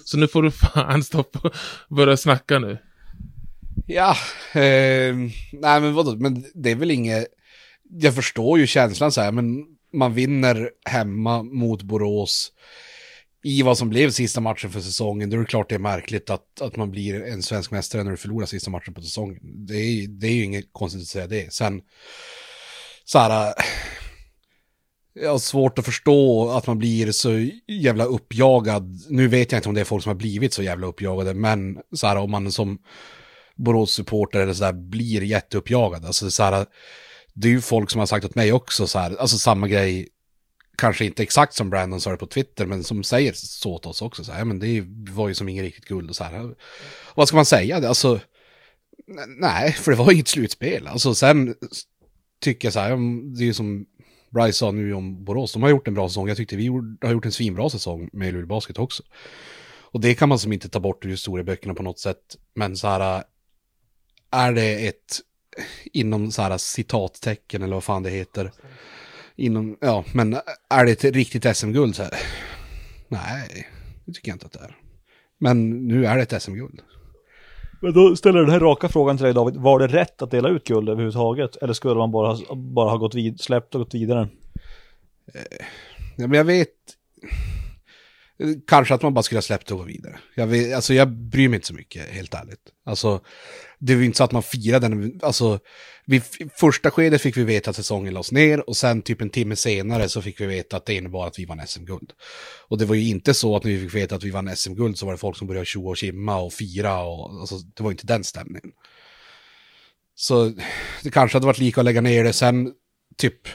Så 0.05 0.17
nu 0.17 0.27
får 0.27 0.43
du 0.43 0.51
fan 0.51 1.03
stoppa 1.03 1.39
och 1.39 1.95
börja 1.95 2.17
snacka 2.17 2.60
nu. 2.60 2.77
Ja, 3.88 4.15
eh, 4.53 5.15
nej 5.53 5.81
men 5.81 5.93
vadå, 5.93 6.15
men 6.15 6.45
det 6.53 6.71
är 6.71 6.75
väl 6.75 6.91
inget, 6.91 7.25
jag 7.89 8.15
förstår 8.15 8.60
ju 8.60 8.67
känslan 8.67 9.12
så 9.12 9.21
här, 9.21 9.31
men 9.31 9.65
man 9.93 10.13
vinner 10.13 10.69
hemma 10.86 11.43
mot 11.43 11.81
Borås 11.81 12.51
i 13.43 13.62
vad 13.62 13.77
som 13.77 13.89
blev 13.89 14.12
sista 14.12 14.41
matchen 14.41 14.71
för 14.71 14.79
säsongen, 14.79 15.29
då 15.29 15.38
är 15.38 15.39
det 15.39 15.45
klart 15.45 15.69
det 15.69 15.75
är 15.75 15.79
märkligt 15.79 16.29
att, 16.29 16.62
att 16.62 16.75
man 16.75 16.91
blir 16.91 17.24
en 17.24 17.43
svensk 17.43 17.71
mästare 17.71 18.03
när 18.03 18.12
du 18.12 18.17
förlorar 18.17 18.45
sista 18.45 18.69
matchen 18.69 18.93
på 18.93 19.01
säsongen. 19.01 19.39
Det 19.41 19.75
är, 19.75 20.07
det 20.07 20.27
är 20.27 20.33
ju 20.33 20.43
inget 20.43 20.65
konstigt 20.71 21.01
att 21.01 21.07
säga 21.07 21.27
det. 21.27 21.53
Sen, 21.53 21.81
så 23.05 23.19
här, 23.19 23.53
jag 25.13 25.31
har 25.31 25.39
svårt 25.39 25.79
att 25.79 25.86
förstå 25.86 26.50
att 26.50 26.67
man 26.67 26.77
blir 26.77 27.12
så 27.12 27.50
jävla 27.67 28.05
uppjagad. 28.05 29.00
Nu 29.10 29.27
vet 29.27 29.51
jag 29.51 29.60
inte 29.60 29.69
om 29.69 29.75
det 29.75 29.81
är 29.81 29.86
folk 29.86 30.03
som 30.03 30.10
har 30.10 30.17
blivit 30.17 30.53
så 30.53 30.63
jävla 30.63 30.88
uppjagade, 30.88 31.33
men 31.33 31.77
så 31.95 32.07
här 32.07 32.15
om 32.15 32.31
man 32.31 32.51
som 32.51 32.77
Borås-supporter 33.55 34.39
eller 34.39 34.53
så 34.53 34.63
där 34.63 34.74
blir 34.74 35.24
jätteuppjagad. 35.24 36.05
Alltså 36.05 36.31
så 36.31 36.43
här, 36.43 36.65
det 37.33 37.48
är 37.48 37.51
ju 37.51 37.62
folk 37.62 37.91
som 37.91 38.00
har 38.00 38.05
sagt 38.05 38.25
åt 38.25 38.36
mig 38.36 38.53
också 38.53 38.88
så 38.88 39.00
här, 39.00 39.15
alltså 39.19 39.38
samma 39.38 39.67
grej, 39.67 40.07
kanske 40.81 41.05
inte 41.05 41.23
exakt 41.23 41.53
som 41.53 41.69
Brandon 41.69 42.01
sa 42.01 42.11
det 42.11 42.17
på 42.17 42.27
Twitter, 42.27 42.65
men 42.65 42.83
som 42.83 43.03
säger 43.03 43.33
så 43.35 43.71
åt 43.73 43.85
oss 43.85 44.01
också. 44.01 44.23
Så 44.23 44.31
här, 44.31 44.45
men 44.45 44.59
det 44.59 44.83
var 45.11 45.27
ju 45.27 45.33
som 45.35 45.50
inget 45.50 45.63
riktigt 45.63 45.85
guld 45.85 46.09
och 46.09 46.15
så 46.15 46.23
här. 46.23 46.55
Vad 47.15 47.27
ska 47.27 47.35
man 47.38 47.45
säga? 47.45 47.88
Alltså, 47.89 48.19
nej, 49.27 49.71
för 49.79 49.91
det 49.91 49.97
var 49.97 50.11
inget 50.11 50.27
slutspel. 50.27 50.88
Alltså 50.88 51.15
sen 51.15 51.55
tycker 52.41 52.65
jag 52.67 52.73
så 52.73 52.79
här, 52.79 52.89
det 53.38 53.43
är 53.43 53.45
ju 53.45 53.53
som 53.53 53.85
Bryce 54.29 54.57
sa 54.57 54.71
nu 54.71 54.93
om 54.93 55.23
Borås, 55.25 55.53
de 55.53 55.61
har 55.63 55.69
gjort 55.69 55.88
en 55.88 55.93
bra 55.93 56.09
säsong. 56.09 56.27
Jag 56.27 56.38
tyckte 56.38 56.55
vi 56.55 56.63
gjorde- 56.63 57.07
har 57.07 57.13
gjort 57.13 57.25
en 57.25 57.31
svinbra 57.31 57.69
säsong 57.69 58.09
med 58.13 58.33
Luleå 58.33 58.47
Basket 58.47 58.79
också. 58.79 59.03
Och 59.93 60.01
det 60.01 60.13
kan 60.15 60.29
man 60.29 60.39
som 60.39 60.53
inte 60.53 60.69
ta 60.69 60.79
bort 60.79 61.05
ur 61.05 61.09
historieböckerna 61.09 61.73
på 61.73 61.83
något 61.83 61.99
sätt. 61.99 62.38
Men 62.56 62.77
så 62.77 62.88
här, 62.88 63.23
är 64.32 64.53
det 64.53 64.88
ett 64.88 65.19
inom 65.93 66.32
så 66.32 66.41
här 66.41 66.58
citattecken 66.58 67.62
eller 67.63 67.73
vad 67.73 67.84
fan 67.84 68.03
det 68.03 68.10
heter. 68.10 68.51
Inom, 69.41 69.77
ja, 69.82 70.04
men 70.13 70.34
är 70.69 70.86
det 70.86 70.91
ett 70.91 71.15
riktigt 71.15 71.58
SM-guld 71.58 71.95
så 71.95 72.04
här? 72.04 72.13
Nej, 73.08 73.67
det 74.06 74.13
tycker 74.13 74.30
jag 74.30 74.36
inte 74.36 74.45
att 74.45 74.51
det 74.51 74.60
är. 74.60 74.75
Men 75.38 75.88
nu 75.88 76.06
är 76.06 76.15
det 76.17 76.21
ett 76.21 76.41
SM-guld. 76.43 76.82
Men 77.82 77.93
då 77.93 78.15
ställer 78.15 78.39
jag 78.39 78.47
den 78.47 78.54
här 78.54 78.60
raka 78.60 78.89
frågan 78.89 79.17
till 79.17 79.23
dig 79.23 79.34
David. 79.34 79.56
Var 79.56 79.80
det 79.80 79.88
rätt 79.88 80.21
att 80.21 80.32
dela 80.32 80.49
ut 80.49 80.67
guld 80.67 80.89
överhuvudtaget? 80.89 81.56
Eller 81.56 81.73
skulle 81.73 81.95
man 81.95 82.12
bara, 82.12 82.34
ha- 82.34 82.56
bara 82.56 82.89
ha 82.89 82.97
gått 82.97 83.15
vid, 83.15 83.39
släppt 83.39 83.75
och 83.75 83.82
gått 83.82 83.93
vidare? 83.93 84.27
Ja, 86.15 86.27
men 86.27 86.34
jag 86.34 86.43
vet... 86.43 86.67
Kanske 88.67 88.93
att 88.93 89.01
man 89.01 89.13
bara 89.13 89.23
skulle 89.23 89.38
ha 89.38 89.41
släppt 89.41 89.71
och 89.71 89.77
gå 89.77 89.84
vidare. 89.84 90.19
Jag, 90.36 90.47
vet, 90.47 90.75
alltså 90.75 90.93
jag 90.93 91.12
bryr 91.12 91.49
mig 91.49 91.58
inte 91.58 91.67
så 91.67 91.73
mycket, 91.73 92.10
helt 92.10 92.34
ärligt. 92.34 92.60
Alltså, 92.86 93.21
det 93.80 93.93
var 93.93 93.99
ju 93.99 94.06
inte 94.06 94.17
så 94.17 94.23
att 94.23 94.32
man 94.32 94.43
firade 94.43 94.88
den. 94.88 95.19
Alltså, 95.23 95.60
vi, 96.06 96.21
första 96.56 96.91
skedet 96.91 97.21
fick 97.21 97.38
vi 97.38 97.43
veta 97.43 97.69
att 97.69 97.75
säsongen 97.75 98.13
lades 98.13 98.32
ner 98.32 98.69
och 98.69 98.77
sen 98.77 99.01
typ 99.01 99.21
en 99.21 99.30
timme 99.30 99.56
senare 99.56 100.10
så 100.10 100.21
fick 100.21 100.41
vi 100.41 100.45
veta 100.45 100.77
att 100.77 100.86
det 100.86 100.93
innebar 100.93 101.27
att 101.27 101.39
vi 101.39 101.45
vann 101.45 101.67
SM-guld. 101.67 102.12
Och 102.67 102.77
det 102.77 102.86
var 102.86 102.95
ju 102.95 103.08
inte 103.08 103.34
så 103.34 103.56
att 103.56 103.63
när 103.63 103.71
vi 103.71 103.80
fick 103.80 103.95
veta 103.95 104.15
att 104.15 104.23
vi 104.23 104.30
vann 104.30 104.56
SM-guld 104.56 104.97
så 104.97 105.06
var 105.06 105.13
det 105.13 105.19
folk 105.19 105.38
som 105.38 105.47
började 105.47 105.65
tjoa 105.65 105.89
och 105.89 105.97
kimma 105.97 106.38
och 106.38 106.54
fira 106.54 107.04
och 107.04 107.39
alltså, 107.39 107.56
det 107.58 107.84
var 107.84 107.91
inte 107.91 108.08
den 108.08 108.23
stämningen. 108.23 108.71
Så 110.15 110.54
det 111.04 111.12
kanske 111.12 111.36
hade 111.36 111.45
varit 111.45 111.60
lika 111.60 111.82
att 111.82 111.86
lägga 111.86 112.01
ner 112.01 112.23
det 112.23 112.34
sen, 112.34 112.71
typ 113.17 113.47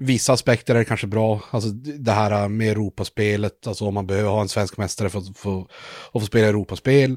vissa 0.00 0.32
aspekter 0.32 0.74
är 0.74 0.84
kanske 0.84 1.06
bra. 1.06 1.40
Alltså 1.50 1.68
det 1.70 2.12
här 2.12 2.48
med 2.48 2.70
Europaspelet, 2.70 3.66
alltså 3.66 3.84
om 3.84 3.94
man 3.94 4.06
behöver 4.06 4.30
ha 4.30 4.40
en 4.40 4.48
svensk 4.48 4.76
mästare 4.76 5.10
för 5.10 5.18
att 5.18 5.38
få, 5.38 5.68
att 6.12 6.20
få 6.22 6.26
spela 6.26 6.48
Europaspel. 6.48 7.16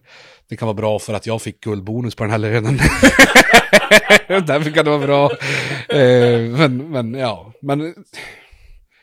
Det 0.49 0.57
kan 0.57 0.65
vara 0.65 0.73
bra 0.75 0.99
för 0.99 1.13
att 1.13 1.27
jag 1.27 1.41
fick 1.41 1.59
guldbonus 1.59 2.15
på 2.15 2.23
den 2.23 2.31
här 2.31 2.37
lönen. 2.37 2.77
Därför 4.27 4.71
kan 4.71 4.85
det 4.85 4.91
vara 4.91 5.05
bra. 5.05 5.31
Eh, 5.97 6.41
men, 6.41 6.91
men 6.91 7.13
ja, 7.13 7.53
men 7.61 7.93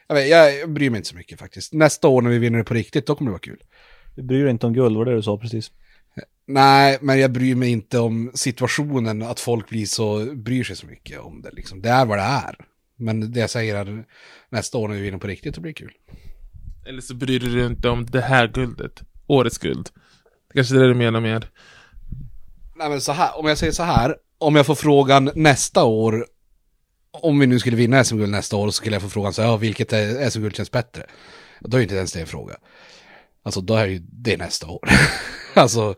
jag, 0.08 0.14
vet, 0.14 0.28
jag 0.28 0.72
bryr 0.72 0.90
mig 0.90 0.98
inte 0.98 1.08
så 1.08 1.16
mycket 1.16 1.38
faktiskt. 1.38 1.72
Nästa 1.72 2.08
år 2.08 2.22
när 2.22 2.30
vi 2.30 2.38
vinner 2.38 2.58
det 2.58 2.64
på 2.64 2.74
riktigt, 2.74 3.06
då 3.06 3.14
kommer 3.14 3.30
det 3.30 3.32
vara 3.32 3.40
kul. 3.40 3.62
Du 4.16 4.22
bryr 4.22 4.42
dig 4.42 4.50
inte 4.50 4.66
om 4.66 4.72
guld, 4.72 4.96
var 4.96 5.04
det 5.04 5.14
du 5.14 5.22
sa 5.22 5.38
precis? 5.38 5.70
Nej, 6.46 6.98
men 7.00 7.20
jag 7.20 7.32
bryr 7.32 7.54
mig 7.54 7.70
inte 7.70 7.98
om 7.98 8.30
situationen, 8.34 9.22
att 9.22 9.40
folk 9.40 9.68
blir 9.68 9.86
så, 9.86 10.34
bryr 10.34 10.64
sig 10.64 10.76
så 10.76 10.86
mycket 10.86 11.20
om 11.20 11.42
det. 11.42 11.50
Liksom. 11.52 11.82
Det 11.82 11.88
är 11.88 12.06
vad 12.06 12.18
det 12.18 12.22
är. 12.22 12.69
Men 13.00 13.32
det 13.32 13.40
jag 13.40 13.50
säger 13.50 13.76
är 13.76 14.04
nästa 14.50 14.78
år 14.78 14.88
när 14.88 14.94
vi 14.94 15.02
vinner 15.02 15.18
på 15.18 15.26
riktigt, 15.26 15.54
då 15.54 15.60
blir 15.60 15.72
det 15.72 15.78
kul. 15.78 15.92
Eller 16.86 17.00
så 17.00 17.14
bryr 17.14 17.40
du 17.40 17.56
dig 17.56 17.66
inte 17.66 17.88
om 17.88 18.06
det 18.06 18.20
här 18.20 18.48
guldet. 18.48 19.02
Årets 19.26 19.58
guld. 19.58 19.88
Det 20.48 20.54
kanske 20.54 20.74
är 20.74 20.80
det 20.80 20.88
du 20.88 20.94
menar 20.94 21.20
med. 21.20 21.46
Nej 22.76 22.88
men 22.88 23.00
så 23.00 23.12
här, 23.12 23.38
om 23.38 23.46
jag 23.46 23.58
säger 23.58 23.72
så 23.72 23.82
här, 23.82 24.16
om 24.38 24.56
jag 24.56 24.66
får 24.66 24.74
frågan 24.74 25.30
nästa 25.34 25.84
år, 25.84 26.26
om 27.10 27.38
vi 27.38 27.46
nu 27.46 27.58
skulle 27.58 27.76
vinna 27.76 28.04
SM-guld 28.04 28.30
nästa 28.30 28.56
år, 28.56 28.66
så 28.66 28.72
skulle 28.72 28.94
jag 28.94 29.02
få 29.02 29.08
frågan 29.08 29.32
så 29.32 29.42
här, 29.42 29.48
ja, 29.48 29.56
vilket 29.56 29.90
SM-guld 30.32 30.56
känns 30.56 30.70
bättre? 30.70 31.06
Då 31.60 31.76
är 31.76 31.82
inte 31.82 31.94
ens 31.94 32.12
det 32.12 32.20
en 32.20 32.26
fråga. 32.26 32.56
Alltså 33.42 33.60
då 33.60 33.74
är 33.74 33.86
ju 33.86 33.98
det 33.98 34.36
nästa 34.36 34.66
år. 34.66 34.88
alltså, 35.54 35.94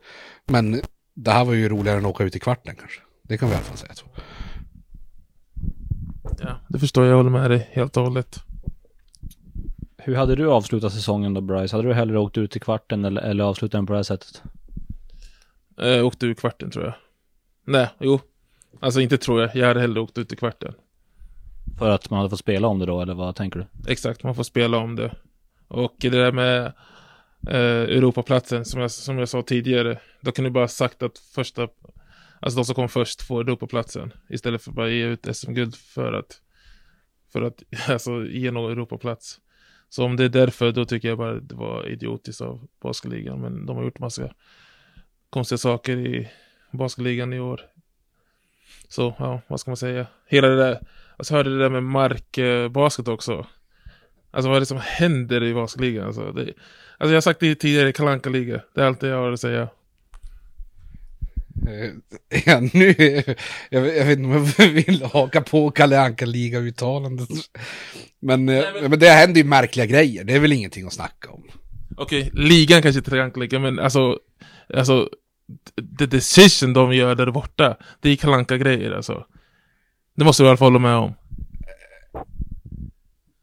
men 0.46 0.82
det 1.14 1.30
här 1.30 1.44
var 1.44 1.52
ju 1.52 1.68
roligare 1.68 1.98
än 1.98 2.04
att 2.04 2.10
åka 2.10 2.24
ut 2.24 2.36
i 2.36 2.40
kvarten 2.40 2.76
kanske. 2.76 3.00
Det 3.22 3.38
kan 3.38 3.48
vi 3.48 3.54
i 3.54 3.56
alla 3.56 3.64
fall 3.64 3.76
säga 3.76 3.94
så. 3.94 4.06
Ja, 6.42 6.56
det 6.68 6.78
förstår 6.78 7.04
jag. 7.04 7.12
Jag 7.12 7.16
håller 7.16 7.30
med 7.30 7.50
dig 7.50 7.68
helt 7.72 7.96
och 7.96 8.02
hållet. 8.02 8.44
Hur 9.96 10.14
hade 10.14 10.36
du 10.36 10.50
avslutat 10.50 10.92
säsongen 10.92 11.34
då 11.34 11.40
Bryce? 11.40 11.76
Hade 11.76 11.88
du 11.88 11.94
hellre 11.94 12.18
åkt 12.18 12.38
ut 12.38 12.56
i 12.56 12.60
kvarten 12.60 13.04
eller, 13.04 13.22
eller 13.22 13.44
avslutat 13.44 13.72
den 13.72 13.86
på 13.86 13.92
det 13.92 13.98
här 13.98 14.02
sättet? 14.02 14.42
Eh, 15.80 16.06
åkte 16.06 16.26
ur 16.26 16.34
kvarten 16.34 16.70
tror 16.70 16.84
jag. 16.84 16.94
Nej, 17.64 17.88
jo. 17.98 18.20
Alltså 18.80 19.00
inte 19.00 19.18
tror 19.18 19.40
jag. 19.40 19.56
Jag 19.56 19.66
hade 19.66 19.80
hellre 19.80 20.00
åkt 20.00 20.18
ut 20.18 20.32
i 20.32 20.36
kvarten. 20.36 20.74
För 21.78 21.90
att 21.90 22.10
man 22.10 22.16
hade 22.16 22.30
fått 22.30 22.38
spela 22.38 22.68
om 22.68 22.78
det 22.78 22.86
då, 22.86 23.00
eller 23.00 23.14
vad 23.14 23.36
tänker 23.36 23.58
du? 23.58 23.92
Exakt, 23.92 24.22
man 24.22 24.34
får 24.34 24.42
spela 24.42 24.78
om 24.78 24.96
det. 24.96 25.14
Och 25.68 25.94
det 25.98 26.10
där 26.10 26.32
med 26.32 26.64
eh, 27.48 27.96
Europaplatsen, 27.96 28.64
som 28.64 28.80
jag, 28.80 28.90
som 28.90 29.18
jag 29.18 29.28
sa 29.28 29.42
tidigare. 29.42 29.98
Då 30.20 30.32
kunde 30.32 30.50
du 30.50 30.52
bara 30.54 30.68
sagt 30.68 31.02
att 31.02 31.18
första, 31.18 31.68
alltså 32.42 32.56
de 32.58 32.64
som 32.64 32.74
kom 32.74 32.88
först 32.88 33.22
får 33.22 33.40
Europaplatsen. 33.40 34.12
Istället 34.28 34.62
för 34.62 34.70
att 34.70 34.76
bara 34.76 34.90
ge 34.90 35.04
ut 35.04 35.36
SM-guld 35.36 35.76
för 35.76 36.12
att, 36.12 36.40
för 37.32 37.42
att 37.42 37.62
alltså, 37.88 38.24
ge 38.24 38.50
någon 38.50 38.72
Europaplats. 38.72 39.40
Så 39.88 40.04
om 40.04 40.16
det 40.16 40.24
är 40.24 40.28
därför, 40.28 40.72
då 40.72 40.84
tycker 40.84 41.08
jag 41.08 41.18
bara 41.18 41.34
det 41.34 41.54
var 41.54 41.88
idiotiskt 41.88 42.40
av 42.40 42.68
basketligan. 42.82 43.40
Men 43.40 43.66
de 43.66 43.76
har 43.76 43.84
gjort 43.84 43.98
massa 43.98 44.34
konstiga 45.30 45.58
saker 45.58 45.96
i 45.96 46.28
basketligan 46.72 47.32
i 47.32 47.40
år. 47.40 47.60
Så, 48.88 49.14
ja, 49.18 49.40
vad 49.46 49.60
ska 49.60 49.70
man 49.70 49.76
säga? 49.76 50.06
Hela 50.26 50.48
det 50.48 50.56
där, 50.56 50.86
alltså 51.16 51.34
hörde 51.34 51.50
det 51.50 51.58
där 51.58 51.70
med 51.70 51.82
markbasket 51.82 53.08
eh, 53.08 53.14
också. 53.14 53.46
Alltså 54.30 54.48
vad 54.48 54.56
är 54.56 54.60
det 54.60 54.66
som 54.66 54.80
händer 54.82 55.42
i 55.42 55.54
basketligan? 55.54 56.06
Alltså, 56.06 56.32
det, 56.32 56.42
alltså 56.98 57.12
jag 57.12 57.16
har 57.16 57.20
sagt 57.20 57.40
det 57.40 57.54
tidigare 57.54 57.88
i 57.88 57.92
Kalanka 57.92 58.30
liga 58.30 58.60
Det 58.74 58.80
är 58.80 58.86
allt 58.86 59.02
jag 59.02 59.16
har 59.16 59.32
att 59.32 59.40
säga. 59.40 59.68
Eh, 61.68 61.90
Ja, 62.46 62.60
nu, 62.72 62.94
jag, 63.70 63.86
jag 63.96 64.04
vet 64.04 64.18
inte 64.18 64.36
om 64.38 64.52
jag 64.58 64.68
vill 64.86 65.02
haka 65.12 65.40
på 65.40 65.70
Kalle 65.70 66.00
Anka 66.00 66.26
liga 66.26 66.58
uttalandet 66.58 67.28
men, 68.20 68.48
eh, 68.48 68.54
Nej, 68.54 68.72
men- 68.80 68.90
men 68.90 68.98
det 68.98 69.08
händer 69.08 69.40
ju 69.40 69.44
märkliga 69.48 69.86
grejer, 69.86 70.24
det 70.24 70.34
är 70.34 70.40
väl 70.40 70.52
ingenting 70.52 70.86
att 70.86 70.92
snacka 70.92 71.30
om. 71.30 71.42
Okej, 71.96 72.30
ligan 72.34 72.82
kanske 72.82 72.98
inte 72.98 73.10
triangelliga, 73.10 73.58
men 73.58 73.78
alltså, 73.78 74.18
alltså, 74.74 75.08
the 75.98 76.06
decision 76.06 76.72
de 76.72 76.92
gör 76.94 77.14
där 77.14 77.30
borta, 77.30 77.76
det 78.00 78.10
är 78.10 78.16
kalanka 78.16 78.56
grejer 78.56 78.90
alltså. 78.90 79.24
Det 80.16 80.24
måste 80.24 80.42
du 80.42 80.46
i 80.46 80.48
alla 80.48 80.56
fall 80.56 80.66
hålla 80.72 80.78
med 80.78 80.96
om. 80.96 81.14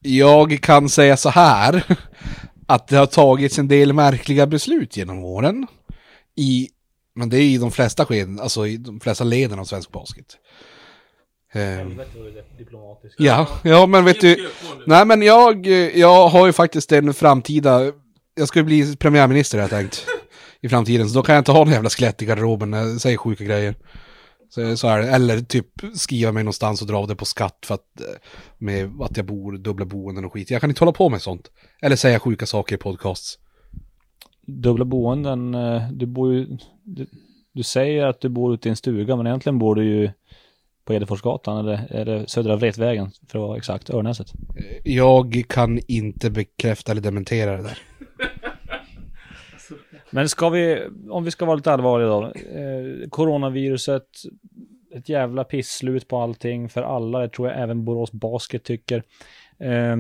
Jag 0.01 0.61
kan 0.61 0.89
säga 0.89 1.17
så 1.17 1.29
här, 1.29 1.83
att 2.67 2.87
det 2.87 2.97
har 2.97 3.05
tagits 3.05 3.59
en 3.59 3.67
del 3.67 3.93
märkliga 3.93 4.47
beslut 4.47 4.97
genom 4.97 5.19
åren. 5.23 5.67
I, 6.35 6.69
men 7.15 7.29
det 7.29 7.37
är 7.37 7.41
i 7.41 7.57
de 7.57 7.71
flesta 7.71 8.05
skeden, 8.05 8.39
alltså 8.39 8.67
i 8.67 8.77
de 8.77 8.99
flesta 8.99 9.23
leden 9.23 9.59
av 9.59 9.65
svensk 9.65 9.91
basket. 9.91 10.37
Ehm, 11.53 12.01
ja, 13.17 13.47
ja 13.63 13.85
men 13.85 14.05
vet 14.05 14.21
du, 14.21 14.49
nej 14.85 15.05
men 15.05 15.21
jag, 15.21 15.67
jag 15.95 16.27
har 16.27 16.45
ju 16.45 16.53
faktiskt 16.53 16.91
en 16.91 17.13
framtida, 17.13 17.91
jag 18.35 18.47
ska 18.47 18.59
ju 18.59 18.65
bli 18.65 18.95
premiärminister 18.95 19.57
har 19.57 19.63
jag 19.63 19.69
tänkt. 19.69 20.05
I 20.61 20.69
framtiden, 20.69 21.09
så 21.09 21.15
då 21.15 21.23
kan 21.23 21.35
jag 21.35 21.41
inte 21.41 21.51
ha 21.51 21.59
någon 21.59 21.73
jävla 21.73 21.89
skelett 21.89 22.21
i 22.21 22.25
garderoben 22.25 22.71
när 22.71 22.77
jag 22.77 23.01
säger 23.01 23.17
sjuka 23.17 23.43
grejer. 23.43 23.75
Så, 24.49 24.77
så 24.77 24.87
är 24.87 24.99
det. 24.99 25.07
Eller 25.07 25.41
typ 25.41 25.67
skriva 25.95 26.31
mig 26.31 26.43
någonstans 26.43 26.81
och 26.81 26.87
dra 26.87 26.97
av 26.97 27.07
det 27.07 27.15
på 27.15 27.25
skatt 27.25 27.57
för 27.65 27.75
att, 27.75 28.01
eh, 28.01 28.05
med 28.57 29.01
att 29.01 29.17
jag 29.17 29.25
bor 29.25 29.57
dubbla 29.57 29.85
boenden 29.85 30.25
och 30.25 30.33
skit. 30.33 30.51
Jag 30.51 30.61
kan 30.61 30.69
inte 30.69 30.81
hålla 30.81 30.91
på 30.91 31.09
med 31.09 31.21
sånt. 31.21 31.51
Eller 31.81 31.95
säga 31.95 32.19
sjuka 32.19 32.45
saker 32.45 32.75
i 32.75 32.77
podcasts. 32.77 33.39
Dubbla 34.49 34.85
boenden, 34.85 35.55
eh, 35.55 35.91
du 35.91 36.05
bor 36.05 36.33
ju, 36.33 36.57
du, 36.83 37.07
du 37.51 37.63
säger 37.63 38.05
att 38.05 38.21
du 38.21 38.29
bor 38.29 38.53
ute 38.53 38.67
i 38.67 38.69
en 38.69 38.75
stuga 38.75 39.15
men 39.15 39.27
egentligen 39.27 39.59
bor 39.59 39.75
du 39.75 39.83
ju 39.83 40.09
på 40.85 40.93
Edeforsgatan 40.93 41.57
eller 41.57 41.87
är 41.89 42.05
det 42.05 42.29
Södra 42.29 42.55
Vretvägen 42.55 43.11
för 43.27 43.39
att 43.39 43.47
vara 43.47 43.57
exakt, 43.57 43.89
Örnäset. 43.89 44.27
Jag 44.83 45.43
kan 45.49 45.79
inte 45.87 46.29
bekräfta 46.29 46.91
eller 46.91 47.01
dementera 47.01 47.57
det 47.57 47.63
där. 47.63 47.79
Men 50.09 50.29
ska 50.29 50.49
vi, 50.49 50.87
om 51.09 51.23
vi 51.23 51.31
ska 51.31 51.45
vara 51.45 51.55
lite 51.55 51.71
allvarliga 51.71 52.09
då, 52.09 52.23
eh, 52.25 53.09
coronaviruset, 53.09 54.07
ett 54.95 55.09
jävla 55.09 55.43
pisslut 55.43 56.07
på 56.07 56.17
allting 56.17 56.69
för 56.69 56.81
alla, 56.81 57.19
det 57.19 57.29
tror 57.29 57.47
jag 57.47 57.59
även 57.59 57.85
Borås 57.85 58.11
Basket 58.11 58.63
tycker. 58.63 59.03
Eh, 59.59 59.95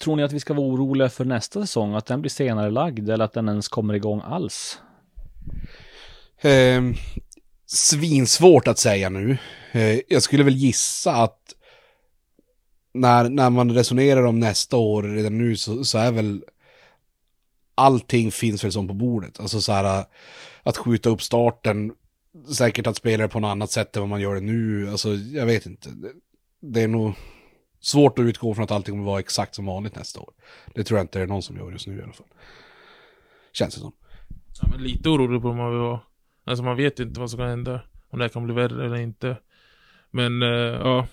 tror 0.00 0.16
ni 0.16 0.22
att 0.22 0.32
vi 0.32 0.40
ska 0.40 0.54
vara 0.54 0.66
oroliga 0.66 1.08
för 1.08 1.24
nästa 1.24 1.60
säsong, 1.60 1.94
att 1.94 2.06
den 2.06 2.20
blir 2.20 2.30
senare 2.30 2.70
lagd 2.70 3.10
eller 3.10 3.24
att 3.24 3.32
den 3.32 3.48
ens 3.48 3.68
kommer 3.68 3.94
igång 3.94 4.20
alls? 4.24 4.78
Eh, 6.40 6.82
svinsvårt 7.66 8.68
att 8.68 8.78
säga 8.78 9.08
nu. 9.08 9.38
Eh, 9.72 10.00
jag 10.08 10.22
skulle 10.22 10.44
väl 10.44 10.56
gissa 10.56 11.12
att 11.12 11.54
när, 12.94 13.28
när 13.28 13.50
man 13.50 13.74
resonerar 13.74 14.22
om 14.22 14.40
nästa 14.40 14.76
år 14.76 15.02
redan 15.02 15.38
nu 15.38 15.56
så, 15.56 15.84
så 15.84 15.98
är 15.98 16.12
väl 16.12 16.44
allting 17.74 18.32
finns 18.32 18.64
väl 18.64 18.72
som 18.72 18.88
på 18.88 18.94
bordet. 18.94 19.40
Alltså 19.40 19.60
så 19.60 19.72
här 19.72 20.04
att 20.62 20.76
skjuta 20.76 21.10
upp 21.10 21.22
starten, 21.22 21.92
säkert 22.54 22.86
att 22.86 22.96
spela 22.96 23.22
det 23.22 23.28
på 23.28 23.40
något 23.40 23.48
annat 23.48 23.70
sätt 23.70 23.96
än 23.96 24.02
vad 24.02 24.08
man 24.08 24.20
gör 24.20 24.34
det 24.34 24.40
nu. 24.40 24.90
Alltså 24.90 25.14
jag 25.14 25.46
vet 25.46 25.66
inte. 25.66 25.88
Det, 25.90 26.12
det 26.60 26.80
är 26.80 26.88
nog 26.88 27.12
svårt 27.80 28.18
att 28.18 28.22
utgå 28.22 28.54
från 28.54 28.64
att 28.64 28.70
allting 28.70 28.92
kommer 28.92 29.04
vara 29.04 29.20
exakt 29.20 29.54
som 29.54 29.66
vanligt 29.66 29.96
nästa 29.96 30.20
år. 30.20 30.32
Det 30.74 30.84
tror 30.84 30.98
jag 30.98 31.04
inte 31.04 31.18
det 31.18 31.22
är 31.22 31.26
någon 31.26 31.42
som 31.42 31.56
gör 31.56 31.70
just 31.70 31.86
nu 31.86 31.98
i 31.98 32.02
alla 32.02 32.12
fall. 32.12 32.26
Känns 33.52 33.74
det 33.74 33.80
som. 33.80 33.92
Ja, 34.62 34.68
men 34.70 34.82
lite 34.82 35.08
orolig 35.08 35.42
på 35.42 35.52
man 35.52 35.70
vill 35.70 35.80
vara. 35.80 36.00
Alltså 36.44 36.64
man 36.64 36.76
vet 36.76 37.00
inte 37.00 37.20
vad 37.20 37.30
som 37.30 37.38
kan 37.38 37.48
hända. 37.48 37.80
Om 38.08 38.18
det 38.18 38.24
här 38.24 38.28
kan 38.28 38.44
bli 38.44 38.54
värre 38.54 38.86
eller 38.86 38.96
inte. 38.96 39.36
Men, 40.10 40.42
eh, 40.42 40.48
ja. 40.48 41.06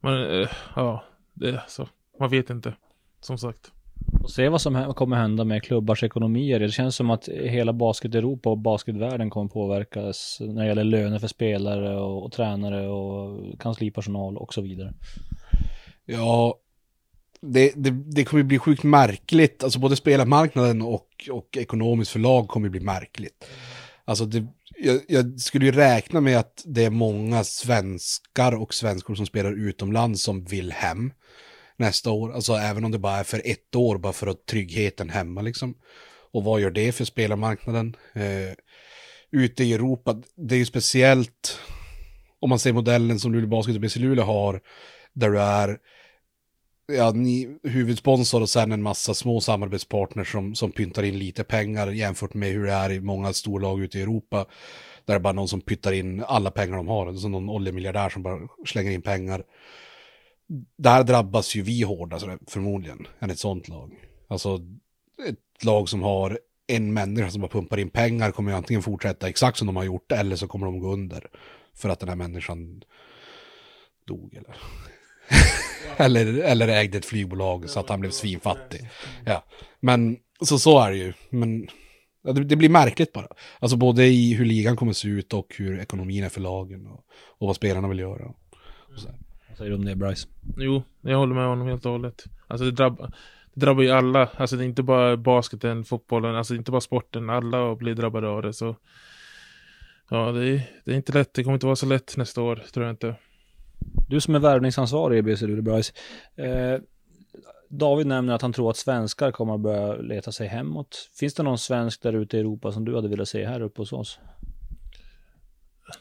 Man, 0.00 0.24
eh, 0.24 0.48
ja, 0.76 1.04
det 1.34 1.48
är 1.48 1.64
så. 1.68 1.88
Man 2.20 2.30
vet 2.30 2.50
inte. 2.50 2.74
Som 3.20 3.38
sagt. 3.38 3.72
Och 4.22 4.30
se 4.30 4.48
vad 4.48 4.60
som 4.60 4.94
kommer 4.94 5.16
hända 5.16 5.44
med 5.44 5.62
klubbars 5.62 6.02
ekonomier. 6.02 6.60
Det 6.60 6.70
känns 6.70 6.96
som 6.96 7.10
att 7.10 7.28
hela 7.28 7.72
basket-Europa 7.72 8.50
och 8.50 8.58
basketvärlden 8.58 9.30
kommer 9.30 9.48
påverkas 9.48 10.38
när 10.40 10.62
det 10.62 10.68
gäller 10.68 10.84
löner 10.84 11.18
för 11.18 11.28
spelare 11.28 11.96
och, 12.00 12.24
och 12.24 12.32
tränare 12.32 12.88
och 12.88 13.40
kanslipersonal 13.60 14.36
och 14.36 14.54
så 14.54 14.60
vidare. 14.60 14.94
Ja, 16.04 16.58
det, 17.40 17.72
det, 17.76 17.90
det 17.90 18.24
kommer 18.24 18.42
bli 18.42 18.58
sjukt 18.58 18.82
märkligt. 18.82 19.64
Alltså 19.64 19.78
både 19.78 19.96
spelarmarknaden 19.96 20.82
och, 20.82 21.08
och 21.30 21.56
ekonomiskt 21.56 22.10
förlag 22.10 22.48
kommer 22.48 22.68
bli 22.68 22.80
märkligt. 22.80 23.44
Alltså 24.04 24.24
det, 24.24 24.46
jag, 24.78 25.00
jag 25.08 25.40
skulle 25.40 25.64
ju 25.64 25.72
räkna 25.72 26.20
med 26.20 26.38
att 26.38 26.62
det 26.66 26.84
är 26.84 26.90
många 26.90 27.44
svenskar 27.44 28.54
och 28.54 28.74
svenskor 28.74 29.14
som 29.14 29.26
spelar 29.26 29.52
utomlands 29.52 30.22
som 30.22 30.44
vill 30.44 30.72
hem 30.72 31.12
nästa 31.82 32.10
år. 32.10 32.32
Alltså 32.32 32.52
även 32.52 32.84
om 32.84 32.90
det 32.90 32.98
bara 32.98 33.18
är 33.18 33.24
för 33.24 33.42
ett 33.44 33.76
år, 33.76 33.98
bara 33.98 34.12
för 34.12 34.26
att 34.26 34.46
tryggheten 34.46 35.10
hemma 35.10 35.42
liksom. 35.42 35.74
Och 36.32 36.44
vad 36.44 36.60
gör 36.60 36.70
det 36.70 36.92
för 36.92 37.04
spelarmarknaden? 37.04 37.96
Eh, 38.14 38.54
ute 39.30 39.64
i 39.64 39.72
Europa, 39.72 40.22
det 40.36 40.54
är 40.54 40.58
ju 40.58 40.66
speciellt 40.66 41.58
om 42.40 42.48
man 42.48 42.58
ser 42.58 42.72
modellen 42.72 43.20
som 43.20 43.32
Luleå 43.32 43.48
Basket 43.48 43.74
och 43.74 43.80
BC 43.80 44.00
Luleå 44.00 44.24
har, 44.24 44.60
där 45.12 45.30
du 45.30 45.40
är 45.40 45.78
ja, 46.92 47.10
ni, 47.10 47.58
huvudsponsor 47.62 48.42
och 48.42 48.48
sen 48.48 48.72
en 48.72 48.82
massa 48.82 49.14
små 49.14 49.40
samarbetspartners 49.40 50.32
som, 50.32 50.54
som 50.54 50.72
pyntar 50.72 51.02
in 51.02 51.18
lite 51.18 51.44
pengar 51.44 51.88
jämfört 51.88 52.34
med 52.34 52.52
hur 52.52 52.66
det 52.66 52.72
är 52.72 52.92
i 52.92 53.00
många 53.00 53.32
storlag 53.32 53.82
ute 53.82 53.98
i 53.98 54.02
Europa. 54.02 54.36
Där 55.04 55.14
det 55.14 55.18
är 55.18 55.18
bara 55.18 55.32
någon 55.32 55.48
som 55.48 55.60
pyttar 55.60 55.92
in 55.92 56.24
alla 56.28 56.50
pengar 56.50 56.76
de 56.76 56.88
har, 56.88 57.06
alltså 57.06 57.28
någon 57.28 57.48
oljemiljardär 57.48 58.08
som 58.08 58.22
bara 58.22 58.38
slänger 58.66 58.90
in 58.90 59.02
pengar. 59.02 59.44
Där 60.76 61.04
drabbas 61.04 61.54
ju 61.54 61.62
vi 61.62 61.82
hårdast 61.82 62.26
alltså, 62.26 62.50
förmodligen, 62.50 63.06
än 63.20 63.30
ett 63.30 63.38
sånt 63.38 63.68
lag. 63.68 63.92
Alltså 64.28 64.60
ett 65.28 65.64
lag 65.64 65.88
som 65.88 66.02
har 66.02 66.38
en 66.66 66.92
människa 66.92 67.30
som 67.30 67.40
bara 67.40 67.48
pumpar 67.48 67.78
in 67.78 67.90
pengar 67.90 68.30
kommer 68.30 68.50
ju 68.50 68.56
antingen 68.56 68.82
fortsätta 68.82 69.28
exakt 69.28 69.58
som 69.58 69.66
de 69.66 69.76
har 69.76 69.84
gjort 69.84 70.12
eller 70.12 70.36
så 70.36 70.48
kommer 70.48 70.66
de 70.66 70.78
gå 70.78 70.92
under. 70.92 71.26
För 71.74 71.88
att 71.88 72.00
den 72.00 72.08
här 72.08 72.16
människan 72.16 72.82
dog 74.06 74.34
eller... 74.34 74.56
eller, 75.96 76.38
eller 76.38 76.68
ägde 76.68 76.98
ett 76.98 77.04
flygbolag 77.04 77.70
så 77.70 77.80
att 77.80 77.88
han 77.88 78.00
blev 78.00 78.10
svinfattig. 78.10 78.90
Ja, 79.24 79.44
men 79.80 80.18
så, 80.40 80.58
så 80.58 80.80
är 80.80 80.90
det 80.90 80.96
ju. 80.96 81.12
Men 81.30 81.68
ja, 82.22 82.32
det, 82.32 82.44
det 82.44 82.56
blir 82.56 82.68
märkligt 82.68 83.12
bara. 83.12 83.28
Alltså 83.58 83.76
både 83.76 84.06
i 84.06 84.34
hur 84.34 84.44
ligan 84.44 84.76
kommer 84.76 84.92
se 84.92 85.08
ut 85.08 85.32
och 85.32 85.54
hur 85.58 85.80
ekonomin 85.80 86.24
är 86.24 86.28
för 86.28 86.40
lagen 86.40 86.86
och, 86.86 87.04
och 87.38 87.46
vad 87.46 87.56
spelarna 87.56 87.88
vill 87.88 87.98
göra. 87.98 88.26
Och 88.94 89.00
så 89.00 89.08
här 89.08 89.18
säger 89.62 89.70
du 89.70 89.76
om 89.76 89.84
det 89.84 89.96
Bryce? 89.96 90.28
Jo, 90.56 90.82
jag 91.00 91.18
håller 91.18 91.34
med 91.34 91.46
honom 91.46 91.66
helt 91.68 91.86
och 91.86 91.92
hållet. 91.92 92.24
Alltså 92.46 92.64
det 92.64 92.70
drabbar, 92.70 93.12
det 93.54 93.60
drabbar 93.60 93.82
ju 93.82 93.90
alla. 93.90 94.28
Alltså 94.36 94.56
det 94.56 94.64
är 94.64 94.66
inte 94.66 94.82
bara 94.82 95.16
basketen, 95.16 95.84
fotbollen, 95.84 96.36
alltså 96.36 96.54
inte 96.54 96.70
bara 96.70 96.80
sporten. 96.80 97.30
Alla 97.30 97.74
blir 97.76 97.94
drabbade 97.94 98.28
av 98.28 98.42
det 98.42 98.52
så. 98.52 98.76
Ja, 100.10 100.32
det 100.32 100.48
är, 100.48 100.62
det 100.84 100.92
är 100.92 100.96
inte 100.96 101.12
lätt. 101.12 101.34
Det 101.34 101.44
kommer 101.44 101.54
inte 101.54 101.66
vara 101.66 101.76
så 101.76 101.86
lätt 101.86 102.16
nästa 102.16 102.42
år, 102.42 102.62
tror 102.72 102.86
jag 102.86 102.92
inte. 102.92 103.14
Du 104.08 104.20
som 104.20 104.34
är 104.34 104.38
värvningsansvarig 104.38 105.18
i 105.18 105.22
BC 105.22 105.46
Luleå 105.46 105.62
Bryce. 105.62 105.92
Eh, 106.36 106.80
David 107.68 108.06
nämner 108.06 108.34
att 108.34 108.42
han 108.42 108.52
tror 108.52 108.70
att 108.70 108.76
svenskar 108.76 109.30
kommer 109.30 109.54
att 109.54 109.60
börja 109.60 109.94
leta 109.96 110.32
sig 110.32 110.48
hemåt. 110.48 111.10
Finns 111.18 111.34
det 111.34 111.42
någon 111.42 111.58
svensk 111.58 112.02
där 112.02 112.12
ute 112.12 112.36
i 112.36 112.40
Europa 112.40 112.72
som 112.72 112.84
du 112.84 112.94
hade 112.94 113.08
velat 113.08 113.28
se 113.28 113.46
här 113.46 113.60
uppe 113.60 113.80
hos 113.80 113.92
oss? 113.92 114.18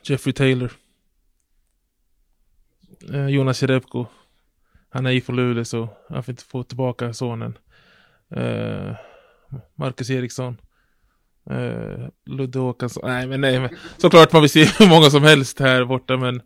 Jeffrey 0.04 0.34
Taylor. 0.34 0.72
Eh, 3.10 3.28
Jonas 3.28 3.62
Jerebko. 3.62 4.06
Han 4.90 5.06
är 5.06 5.12
ifrån 5.12 5.36
Luleå 5.36 5.66
så 5.66 5.90
han 6.10 6.24
får 6.24 6.32
inte 6.32 6.44
få 6.44 6.64
tillbaka 6.64 7.14
sonen. 7.14 7.58
Eh, 8.36 8.96
Marcus 9.76 10.10
Eriksson. 10.10 10.58
Eh, 11.50 12.08
Ludde 12.26 12.60
Håkansson. 12.60 13.04
Nej 13.06 13.28
men 13.28 13.42
nej 13.42 13.60
men. 13.60 13.70
Såklart 13.98 14.34
man 14.34 14.42
vill 14.42 14.52
se 14.52 14.64
hur 14.80 14.90
många 14.90 15.10
som 15.10 15.24
helst 15.24 15.60
här 15.60 15.86
borta 15.86 16.18
men. 16.18 16.42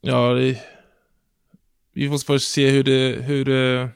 Ja 0.00 0.34
det, 0.34 0.62
Vi 1.92 2.08
måste 2.08 2.26
först 2.26 2.50
se 2.50 2.70
hur 2.70 2.84
det, 2.84 3.22
hur 3.22 3.44
det, 3.44 3.88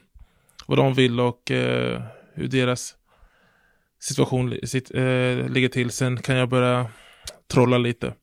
vad 0.65 0.77
de 0.77 0.93
vill 0.93 1.19
och 1.19 1.51
eh, 1.51 2.01
hur 2.33 2.47
deras 2.47 2.95
situation 3.99 4.59
sitt, 4.63 4.91
eh, 4.95 5.49
ligger 5.49 5.69
till. 5.69 5.91
Sen 5.91 6.17
kan 6.17 6.35
jag 6.35 6.49
börja 6.49 6.87
trolla 7.47 7.77
lite. 7.77 8.13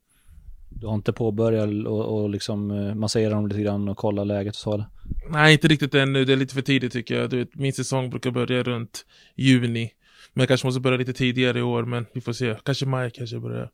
Du 0.81 0.87
har 0.87 0.95
inte 0.95 1.13
påbörjat 1.13 1.87
och, 1.87 2.05
och 2.05 2.31
liksom 2.31 2.71
eh, 2.71 2.95
massera 2.95 3.31
dem 3.31 3.49
lite 3.49 3.61
grann 3.61 3.89
och 3.89 3.97
kolla 3.97 4.25
läget 4.25 4.55
och 4.55 4.61
så 4.61 4.75
eller? 4.75 4.87
Nej, 5.31 5.53
inte 5.53 5.69
riktigt 5.69 5.95
ännu. 5.95 6.25
Det 6.25 6.33
är 6.33 6.37
lite 6.37 6.55
för 6.55 6.63
tidigt 6.63 6.93
tycker 6.93 7.21
jag. 7.21 7.31
Du 7.31 7.39
vet, 7.39 7.55
min 7.55 7.73
säsong 7.73 8.11
brukar 8.11 8.31
börja 8.31 8.63
runt 8.63 9.07
juni. 9.35 9.93
Men 10.33 10.43
jag 10.43 10.49
kanske 10.49 10.67
måste 10.67 10.81
börja 10.81 10.99
lite 10.99 11.13
tidigare 11.13 11.59
i 11.59 11.63
år, 11.63 11.85
men 11.85 12.07
vi 12.13 12.21
får 12.21 12.33
se. 12.33 12.57
Kanske 12.65 12.87
maj 12.87 13.11
kanske 13.11 13.39
börjar. 13.39 13.71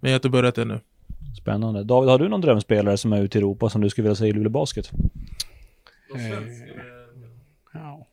Men 0.00 0.10
jag 0.10 0.14
har 0.14 0.18
inte 0.18 0.28
börjat 0.28 0.58
ännu. 0.58 0.80
Spännande. 1.40 1.84
David, 1.84 2.10
har 2.10 2.18
du 2.18 2.28
någon 2.28 2.40
drömspelare 2.40 2.96
som 2.96 3.12
är 3.12 3.22
ute 3.22 3.38
i 3.38 3.40
Europa 3.40 3.70
som 3.70 3.80
du 3.80 3.90
skulle 3.90 4.02
vilja 4.02 4.16
se 4.16 4.26
i 4.26 4.32
Luleå 4.32 4.50
Basket? 4.50 4.90
Ja. 7.72 8.06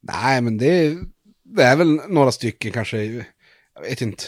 Nej, 0.00 0.40
men 0.40 0.58
det, 0.58 0.96
det 1.42 1.62
är 1.62 1.76
väl 1.76 2.00
några 2.08 2.32
stycken 2.32 2.72
kanske. 2.72 3.04
Jag 3.74 3.82
vet 3.82 4.02
inte. 4.02 4.24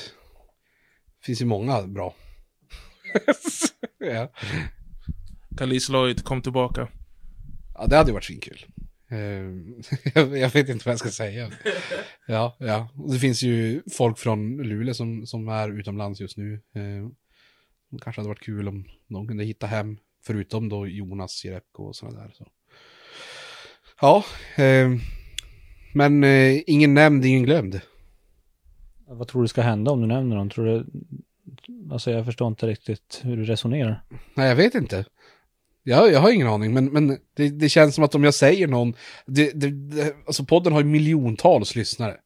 finns 1.23 1.41
ju 1.41 1.47
många 1.47 1.83
bra. 1.83 2.15
Ja. 3.99 4.33
Kalis 5.57 5.89
Lloyd 5.89 6.25
kom 6.25 6.43
tillbaka. 6.43 6.89
ja, 7.75 7.87
det 7.87 7.97
hade 7.97 8.11
ju 8.11 8.15
varit 8.15 8.25
svinkul. 8.25 8.67
Eh, 9.13 9.45
jag 10.39 10.53
vet 10.53 10.69
inte 10.69 10.85
vad 10.85 10.93
jag 10.93 10.99
ska 10.99 11.11
säga. 11.11 11.51
Ja, 12.27 12.57
ja. 12.59 12.89
Det 13.13 13.19
finns 13.19 13.43
ju 13.43 13.83
folk 13.93 14.19
från 14.19 14.57
Luleå 14.57 14.95
som, 14.95 15.27
som 15.27 15.49
är 15.49 15.79
utomlands 15.79 16.21
just 16.21 16.37
nu. 16.37 16.55
Eh, 16.55 17.09
det 17.91 17.99
kanske 18.03 18.21
hade 18.21 18.29
varit 18.29 18.45
kul 18.45 18.69
om 18.69 18.85
de 19.09 19.29
kunde 19.29 19.45
hitta 19.45 19.67
hem, 19.67 19.99
förutom 20.25 20.69
då 20.69 20.87
Jonas 20.87 21.45
Jerebko 21.45 21.85
och 21.85 21.97
sådana 21.97 22.21
där. 22.21 22.31
Så. 22.35 22.47
Ja, 24.01 24.25
eh, 24.57 24.91
men 25.95 26.25
ingen 26.67 26.95
nämnd, 26.95 27.25
ingen 27.25 27.43
glömd. 27.43 27.81
Vad 29.07 29.29
tror 29.29 29.43
du 29.43 29.49
ska 29.49 29.63
hända 29.63 29.91
om 29.91 30.01
du 30.01 30.07
nämner 30.07 30.37
dem? 30.37 30.51
Tror 30.51 30.67
du... 30.67 30.87
Alltså 31.93 32.11
jag 32.11 32.25
förstår 32.25 32.49
inte 32.49 32.67
riktigt 32.67 33.21
hur 33.23 33.37
du 33.37 33.45
resonerar. 33.45 34.03
Nej, 34.35 34.49
jag 34.49 34.57
vet 34.57 34.75
inte. 34.75 35.05
Jag, 35.83 36.13
jag 36.13 36.21
har 36.21 36.31
ingen 36.31 36.47
aning, 36.47 36.75
men, 36.75 36.85
men 36.85 37.19
det, 37.37 37.49
det 37.49 37.69
känns 37.69 37.95
som 37.95 38.05
att 38.05 38.15
om 38.15 38.25
jag 38.25 38.35
säger 38.35 38.67
någon, 38.67 38.95
det, 39.27 39.51
det, 39.55 39.71
det, 39.71 40.15
alltså 40.27 40.45
podden 40.45 40.73
har 40.73 40.81
ju 40.81 40.87
miljontals 40.87 41.77
lyssnare. 41.77 42.17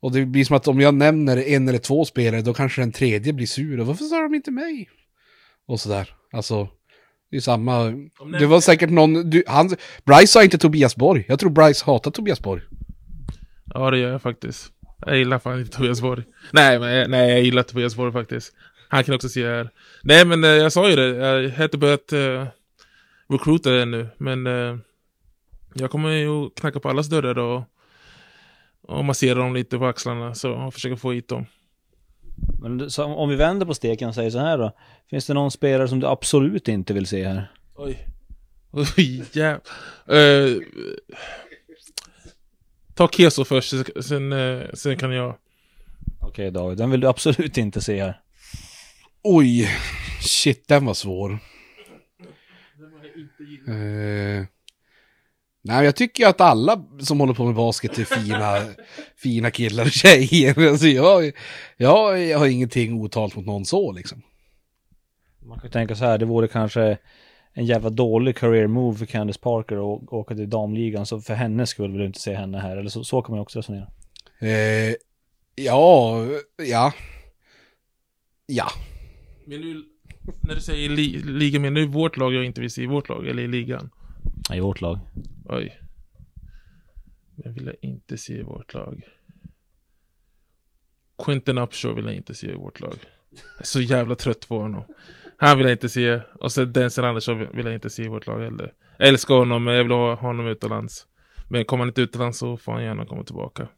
Och 0.00 0.12
det 0.12 0.26
blir 0.26 0.44
som 0.44 0.56
att 0.56 0.68
om 0.68 0.80
jag 0.80 0.94
nämner 0.94 1.36
en 1.36 1.68
eller 1.68 1.78
två 1.78 2.04
spelare, 2.04 2.42
då 2.42 2.54
kanske 2.54 2.82
den 2.82 2.92
tredje 2.92 3.32
blir 3.32 3.46
sur. 3.46 3.80
Och 3.80 3.86
varför 3.86 4.04
sa 4.04 4.22
de 4.22 4.34
inte 4.34 4.50
mig? 4.50 4.88
Och 5.66 5.80
sådär. 5.80 6.14
Alltså, 6.32 6.68
det 7.30 7.36
är 7.36 7.40
samma. 7.40 7.84
Det 8.38 8.46
var 8.46 8.60
säkert 8.60 8.90
någon, 8.90 9.30
du, 9.30 9.44
han, 9.46 9.76
Bryce 10.04 10.26
sa 10.26 10.44
inte 10.44 10.58
Tobias 10.58 10.96
Borg. 10.96 11.24
Jag 11.28 11.38
tror 11.40 11.50
Bryce 11.50 11.84
hatar 11.86 12.10
Tobias 12.10 12.40
Borg. 12.40 12.62
Ja, 13.64 13.90
det 13.90 13.98
gör 13.98 14.12
jag 14.12 14.22
faktiskt. 14.22 14.72
Jag 15.06 15.18
gillar 15.18 15.38
fan 15.38 15.60
inte 15.60 15.76
Tobias 15.76 16.00
Borg. 16.00 16.24
Nej, 16.52 16.78
men 16.78 17.10
nej, 17.10 17.30
jag 17.30 17.42
gillar 17.42 17.62
Tobias 17.62 17.96
Borg 17.96 18.12
faktiskt. 18.12 18.52
Han 18.88 19.04
kan 19.04 19.14
också 19.14 19.28
se 19.28 19.46
här. 19.46 19.70
Nej, 20.02 20.24
men 20.24 20.44
eh, 20.44 20.50
jag 20.50 20.72
sa 20.72 20.90
ju 20.90 20.96
det. 20.96 21.06
Jag 21.06 21.50
har 21.50 21.64
inte 21.64 21.78
börjat 21.78 22.12
uh, 22.12 22.46
recruita 23.28 23.82
ännu. 23.82 24.08
Men 24.18 24.46
eh, 24.46 24.76
jag 25.74 25.90
kommer 25.90 26.10
ju 26.10 26.50
knacka 26.50 26.80
på 26.80 26.88
allas 26.88 27.08
dörrar 27.08 27.38
och, 27.38 27.62
och 28.82 29.04
massera 29.04 29.38
dem 29.38 29.54
lite 29.54 29.78
på 29.78 29.86
axlarna. 29.86 30.34
Så 30.34 30.52
och 30.52 30.74
försöka 30.74 30.96
få 30.96 31.12
hit 31.12 31.28
dem. 31.28 31.46
Men 32.62 32.90
så 32.90 33.04
om 33.04 33.28
vi 33.28 33.36
vänder 33.36 33.66
på 33.66 33.74
steken 33.74 34.08
och 34.08 34.14
säger 34.14 34.30
så 34.30 34.38
här 34.38 34.58
då. 34.58 34.72
Finns 35.10 35.26
det 35.26 35.34
någon 35.34 35.50
spelare 35.50 35.88
som 35.88 36.00
du 36.00 36.06
absolut 36.06 36.68
inte 36.68 36.94
vill 36.94 37.06
se 37.06 37.24
här? 37.24 37.50
Oj. 37.74 38.08
Oj, 38.70 39.24
jäv... 39.32 39.60
Uh, 40.12 40.62
ta 42.96 43.08
Keso 43.08 43.44
först, 43.44 43.74
sen, 44.00 44.32
eh, 44.32 44.62
sen 44.74 44.96
kan 44.96 45.12
jag... 45.12 45.36
Okej 46.20 46.50
David, 46.50 46.78
den 46.78 46.90
vill 46.90 47.00
du 47.00 47.08
absolut 47.08 47.58
inte 47.58 47.80
se 47.80 48.02
här. 48.02 48.20
Oj, 49.22 49.70
shit, 50.20 50.68
den 50.68 50.86
var 50.86 50.94
svår. 50.94 51.38
Eh, 53.68 54.44
nej, 55.62 55.84
jag 55.84 55.96
tycker 55.96 56.22
ju 56.22 56.28
att 56.28 56.40
alla 56.40 56.84
som 57.00 57.20
håller 57.20 57.34
på 57.34 57.44
med 57.44 57.54
basket 57.54 57.98
är 57.98 58.04
fina, 58.04 58.74
fina 59.16 59.50
killar 59.50 59.84
och 59.84 59.90
tjejer. 59.90 60.68
Alltså 60.68 60.86
jag, 60.86 61.32
jag, 61.76 62.22
jag 62.22 62.38
har 62.38 62.46
ingenting 62.46 62.94
otalt 62.94 63.36
mot 63.36 63.46
någon 63.46 63.64
så 63.64 63.92
liksom. 63.92 64.22
Man 65.42 65.60
kan 65.60 65.70
tänka 65.70 65.96
så 65.96 66.04
här, 66.04 66.18
det 66.18 66.24
vore 66.24 66.48
kanske 66.48 66.98
en 67.58 67.64
jävla 67.64 67.90
dålig 67.90 68.36
career 68.36 68.66
move 68.66 68.98
för 68.98 69.06
Candice 69.06 69.40
Parker 69.40 69.76
att 69.76 70.12
åka 70.12 70.34
till 70.34 70.50
damligan. 70.50 71.06
Så 71.06 71.20
för 71.20 71.34
hennes 71.34 71.70
skull 71.70 71.90
vill 71.90 72.00
du 72.00 72.06
inte 72.06 72.20
se 72.20 72.34
henne 72.34 72.58
här. 72.58 72.76
Eller 72.76 72.90
så, 72.90 73.04
så 73.04 73.22
kan 73.22 73.32
man 73.32 73.38
ju 73.38 73.42
också 73.42 73.58
resonera. 73.58 73.86
Eh, 74.38 74.94
ja, 75.54 76.26
ja. 76.56 76.92
Ja. 78.46 78.68
Men 79.44 79.60
nu, 79.60 79.84
när 80.42 80.54
du 80.54 80.60
säger 80.60 80.88
li, 80.88 81.22
liga, 81.24 81.60
menar 81.60 81.80
du 81.80 81.86
vårt 81.86 82.16
lag 82.16 82.34
jag 82.34 82.44
inte 82.44 82.60
vill 82.60 82.70
se 82.70 82.82
i 82.82 82.86
vårt 82.86 83.08
lag, 83.08 83.28
eller 83.28 83.42
i 83.42 83.48
ligan? 83.48 83.90
I 84.54 84.60
vårt 84.60 84.80
lag. 84.80 84.98
Oj. 85.44 85.80
Vem 87.36 87.54
vill 87.54 87.66
jag 87.66 87.76
inte 87.80 88.18
se 88.18 88.32
i 88.32 88.42
vårt 88.42 88.74
lag? 88.74 89.02
Quinton 91.24 91.58
Upshur 91.58 91.94
vill 91.94 92.04
jag 92.04 92.14
inte 92.14 92.34
se 92.34 92.50
i 92.50 92.54
vårt 92.54 92.80
lag. 92.80 92.96
Jag 93.30 93.60
är 93.60 93.64
så 93.64 93.80
jävla 93.80 94.14
trött 94.14 94.48
på 94.48 94.58
honom. 94.58 94.84
Han 95.38 95.58
vill 95.58 95.66
jag 95.66 95.74
inte 95.74 95.88
se. 95.88 96.20
Och 96.40 96.52
sen 96.52 96.72
Denzel 96.72 97.04
Andersson 97.04 97.38
vill 97.52 97.66
jag 97.66 97.74
inte 97.74 97.90
se 97.90 98.02
i 98.02 98.08
vårt 98.08 98.26
lag 98.26 98.40
heller. 98.40 98.72
Jag 98.98 99.08
älskar 99.08 99.34
honom, 99.34 99.64
men 99.64 99.74
jag 99.74 99.82
vill 99.84 99.92
ha 99.92 100.14
honom 100.14 100.46
utomlands. 100.46 101.06
Men 101.48 101.64
kommer 101.64 101.82
han 101.84 101.88
inte 101.88 102.00
utomlands 102.02 102.38
så 102.38 102.56
får 102.56 102.72
han 102.72 102.82
gärna 102.82 103.06
komma 103.06 103.24
tillbaka. 103.24 103.68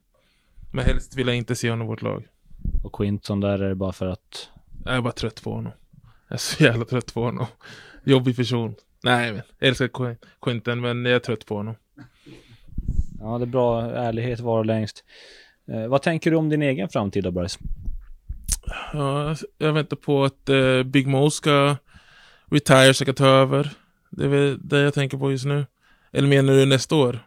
Men 0.73 0.85
helst 0.85 1.17
vill 1.17 1.27
jag 1.27 1.37
inte 1.37 1.55
se 1.57 1.71
honom 1.71 1.87
i 1.87 1.89
vårt 1.89 2.03
lag. 2.03 2.27
Och 2.85 2.93
Quinton 2.95 3.41
där 3.41 3.63
är 3.63 3.69
det 3.69 3.75
bara 3.75 3.93
för 3.93 4.07
att... 4.07 4.49
Jag 4.85 4.97
är 4.97 5.01
bara 5.01 5.13
trött 5.13 5.43
på 5.45 5.53
honom. 5.53 5.73
Jag 6.29 6.35
är 6.35 6.39
så 6.39 6.65
jävla 6.65 6.85
trött 6.85 7.15
på 7.15 7.23
honom. 7.23 7.47
Jobbig 8.05 8.37
person. 8.37 8.75
Nej, 9.03 9.33
men 9.33 9.43
jag 9.59 9.69
älskar 9.69 9.89
Quin- 9.89 10.17
Quinton, 10.43 10.81
men 10.81 11.05
jag 11.05 11.15
är 11.15 11.19
trött 11.19 11.47
på 11.47 11.57
honom. 11.57 11.75
Ja, 13.21 13.39
det 13.39 13.45
är 13.45 13.47
bra. 13.47 13.83
Ärlighet 13.83 14.41
var 14.41 14.65
längst. 14.65 15.05
Eh, 15.69 15.89
vad 15.89 16.03
tänker 16.03 16.31
du 16.31 16.37
om 16.37 16.49
din 16.49 16.63
egen 16.63 16.89
framtid 16.89 17.25
då, 17.25 17.31
Bryce? 17.31 17.59
Ja, 18.93 19.37
jag 19.59 19.73
väntar 19.73 19.97
på 19.97 20.25
att 20.25 20.49
eh, 20.49 20.83
Big 20.83 21.07
Mo 21.07 21.31
ska 21.31 21.77
retire 22.51 23.05
kan 23.05 23.15
ta 23.15 23.27
över. 23.27 23.71
Det 24.11 24.25
är 24.25 24.29
väl 24.29 24.69
det 24.69 24.81
jag 24.81 24.95
tänker 24.95 25.19
på 25.19 25.31
just 25.31 25.45
nu. 25.45 25.67
Eller 26.13 26.29
menar 26.29 26.53
du 26.53 26.67
nästa 26.67 26.97
år? 26.97 27.27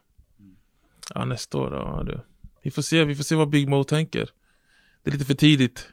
Ja, 1.14 1.26
nästa 1.26 1.58
år, 1.58 1.74
ja 1.74 2.04
du. 2.06 2.20
Vi 2.64 2.72
får 2.72 2.82
se, 2.82 3.04
vi 3.04 3.16
får 3.16 3.24
se 3.24 3.36
vad 3.36 3.50
Big 3.50 3.70
Mo 3.70 3.84
tänker. 3.84 4.30
Det 5.04 5.10
är 5.10 5.12
lite 5.12 5.26
för 5.26 5.34
tidigt. 5.34 5.90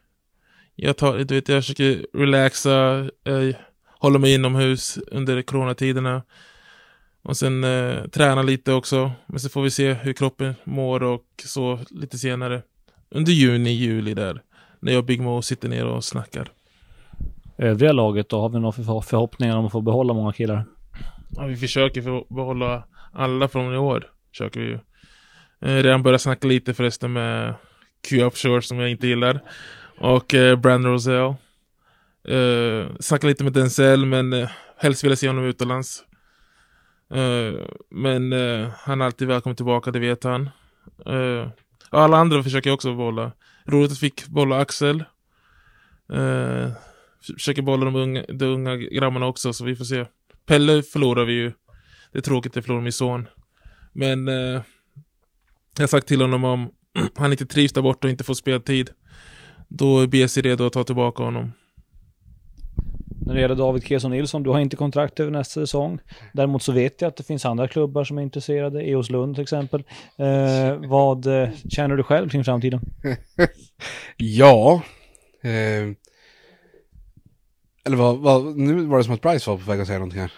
Jag 0.74 0.96
tar, 0.96 1.18
du 1.18 1.34
vet, 1.34 1.48
jag 1.48 1.62
försöker 1.62 2.06
relaxa, 2.14 2.98
eh, 3.24 3.56
hålla 3.98 4.18
mig 4.18 4.34
inomhus 4.34 4.98
under 5.06 5.42
coronatiderna. 5.42 6.22
Och 7.22 7.36
sen 7.36 7.64
eh, 7.64 8.04
träna 8.04 8.42
lite 8.42 8.72
också. 8.72 9.12
Men 9.26 9.40
så 9.40 9.48
får 9.48 9.62
vi 9.62 9.70
se 9.70 9.92
hur 9.92 10.12
kroppen 10.12 10.54
mår 10.64 11.02
och 11.02 11.24
så 11.44 11.78
lite 11.90 12.18
senare. 12.18 12.62
Under 13.10 13.32
juni, 13.32 13.70
juli 13.70 14.14
där 14.14 14.42
när 14.80 14.92
jag 14.92 14.98
och 14.98 15.04
Big 15.04 15.20
Mo 15.20 15.42
sitter 15.42 15.68
ner 15.68 15.86
och 15.86 16.04
snackar. 16.04 16.48
Övriga 17.58 17.92
laget 17.92 18.28
då? 18.28 18.40
Har 18.40 18.48
vi 18.48 18.58
några 18.60 18.70
förho- 18.72 19.02
förhoppningar 19.02 19.56
om 19.56 19.66
att 19.66 19.72
få 19.72 19.80
behålla 19.80 20.12
många 20.14 20.32
killar? 20.32 20.64
Ja, 21.36 21.44
vi 21.46 21.56
försöker 21.56 22.02
för 22.02 22.34
behålla 22.34 22.84
alla 23.12 23.48
från 23.48 23.74
i 23.74 23.78
år. 23.78 24.06
Försöker 24.30 24.60
vi 24.60 24.66
ju. 24.66 24.78
Eh, 25.60 25.82
redan 25.82 26.02
börjat 26.02 26.20
snacka 26.20 26.48
lite 26.48 26.74
förresten 26.74 27.12
med 27.12 27.54
Q 28.08 28.22
Upshore 28.22 28.62
som 28.62 28.78
jag 28.78 28.90
inte 28.90 29.06
gillar. 29.06 29.40
Och 29.98 30.34
eh, 30.34 30.56
Brandon 30.56 30.92
Rosell. 30.92 31.34
Eh, 32.28 32.86
snacka 33.00 33.26
lite 33.26 33.44
med 33.44 33.52
Denzel 33.52 34.06
men 34.06 34.32
eh, 34.32 34.48
helst 34.76 35.04
vill 35.04 35.10
jag 35.10 35.18
se 35.18 35.26
honom 35.26 35.44
utomlands. 35.44 36.04
Eh, 37.14 37.66
men 37.90 38.32
eh, 38.32 38.68
han 38.78 39.00
är 39.00 39.04
alltid 39.04 39.28
välkommen 39.28 39.56
tillbaka, 39.56 39.90
det 39.90 39.98
vet 39.98 40.24
han. 40.24 40.50
Och 41.90 42.00
alla 42.00 42.16
andra 42.16 42.42
försöker 42.42 42.70
jag 42.70 42.74
också 42.74 42.94
bolla. 42.94 43.32
Roligt 43.68 43.92
att 43.92 43.98
fick 43.98 44.26
bolla 44.26 44.58
Axel. 44.58 45.04
Eh, 46.12 46.70
försöker 47.34 47.62
bolla 47.62 47.84
de 47.84 47.96
unga, 47.96 48.24
de 48.28 48.44
unga 48.44 48.76
grabbarna 48.76 49.26
också, 49.26 49.52
så 49.52 49.64
vi 49.64 49.76
får 49.76 49.84
se. 49.84 50.06
Pelle 50.46 50.82
förlorar 50.82 51.24
vi 51.24 51.32
ju. 51.32 51.52
Det 52.12 52.18
är 52.18 52.22
tråkigt 52.22 52.56
att 52.56 52.64
förlora 52.64 52.82
min 52.82 52.92
son. 52.92 53.28
Men 53.92 54.28
eh, 54.28 54.62
jag 55.76 55.82
har 55.82 55.86
sagt 55.86 56.06
till 56.06 56.20
honom 56.20 56.44
om 56.44 56.70
han 57.16 57.32
inte 57.32 57.46
trivs 57.46 57.72
där 57.72 57.82
borta 57.82 58.06
och 58.06 58.10
inte 58.10 58.24
får 58.24 58.34
speltid. 58.34 58.90
Då 59.68 60.00
är 60.00 60.06
BC 60.06 60.40
redo 60.42 60.66
att 60.66 60.72
ta 60.72 60.84
tillbaka 60.84 61.22
honom. 61.22 61.52
När 63.28 63.34
det 63.34 63.40
gäller 63.40 63.54
David 63.54 63.84
Keson 63.84 64.10
Nilsson, 64.10 64.42
du 64.42 64.50
har 64.50 64.60
inte 64.60 64.76
kontrakt 64.76 65.20
över 65.20 65.30
nästa 65.30 65.60
säsong. 65.60 65.98
Däremot 66.32 66.62
så 66.62 66.72
vet 66.72 67.00
jag 67.00 67.08
att 67.08 67.16
det 67.16 67.22
finns 67.22 67.44
andra 67.44 67.68
klubbar 67.68 68.04
som 68.04 68.18
är 68.18 68.22
intresserade, 68.22 68.82
EOS 68.82 69.10
Lund 69.10 69.34
till 69.34 69.42
exempel. 69.42 69.84
Eh, 70.16 70.76
vad 70.88 71.26
eh, 71.26 71.48
känner 71.68 71.96
du 71.96 72.02
själv 72.02 72.28
kring 72.28 72.44
framtiden? 72.44 72.80
Ja. 74.16 74.82
Eh, 75.42 75.50
eller 77.84 77.96
vad, 77.96 78.18
vad, 78.18 78.56
nu 78.56 78.84
var 78.84 78.98
det 78.98 79.04
som 79.04 79.14
att 79.14 79.22
Bryce 79.22 79.50
var 79.50 79.56
på 79.58 79.70
väg 79.70 79.80
att 79.80 79.86
säga 79.86 79.98
någonting 79.98 80.20
här. 80.20 80.32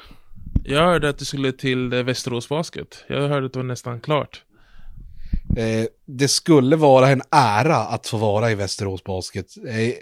Jag 0.64 0.80
hörde 0.80 1.08
att 1.08 1.18
du 1.18 1.24
skulle 1.24 1.52
till 1.52 1.88
Västerås 1.88 2.48
Basket. 2.48 3.04
Jag 3.08 3.28
hörde 3.28 3.46
att 3.46 3.52
det 3.52 3.58
var 3.58 3.66
nästan 3.66 4.00
klart. 4.00 4.42
Eh, 5.56 5.86
det 6.06 6.28
skulle 6.28 6.76
vara 6.76 7.08
en 7.08 7.22
ära 7.30 7.76
att 7.76 8.06
få 8.06 8.16
vara 8.16 8.50
i 8.50 8.54
Västerås 8.54 9.04
Basket. 9.04 9.46
Eh, 9.68 9.94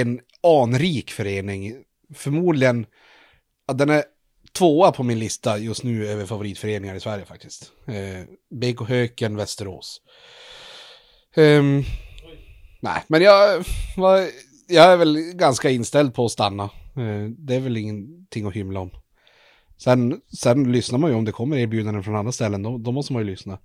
en 0.00 0.20
anrik 0.42 1.10
förening. 1.10 1.74
Förmodligen, 2.14 2.86
ja, 3.66 3.74
den 3.74 3.90
är 3.90 4.04
tvåa 4.52 4.92
på 4.92 5.02
min 5.02 5.18
lista 5.18 5.58
just 5.58 5.84
nu 5.84 6.08
över 6.08 6.26
favoritföreningar 6.26 6.94
i 6.94 7.00
Sverige 7.00 7.24
faktiskt. 7.24 7.72
Eh, 7.86 8.24
BK 8.50 8.88
Höken, 8.88 9.36
Västerås. 9.36 10.00
Um, 11.36 11.84
nej, 12.80 13.02
men 13.06 13.22
jag, 13.22 13.64
var, 13.96 14.26
jag 14.68 14.92
är 14.92 14.96
väl 14.96 15.16
ganska 15.16 15.70
inställd 15.70 16.14
på 16.14 16.24
att 16.24 16.32
stanna. 16.32 16.64
Eh, 16.96 17.30
det 17.38 17.54
är 17.54 17.60
väl 17.60 17.76
ingenting 17.76 18.46
att 18.46 18.54
hymla 18.54 18.80
om. 18.80 18.90
Sen, 19.78 20.20
sen 20.38 20.72
lyssnar 20.72 20.98
man 20.98 21.10
ju 21.10 21.16
om 21.16 21.24
det 21.24 21.32
kommer 21.32 21.56
erbjudanden 21.56 22.04
från 22.04 22.16
andra 22.16 22.32
ställen, 22.32 22.62
då, 22.62 22.78
då 22.78 22.92
måste 22.92 23.12
man 23.12 23.22
ju 23.22 23.30
lyssna. 23.30 23.58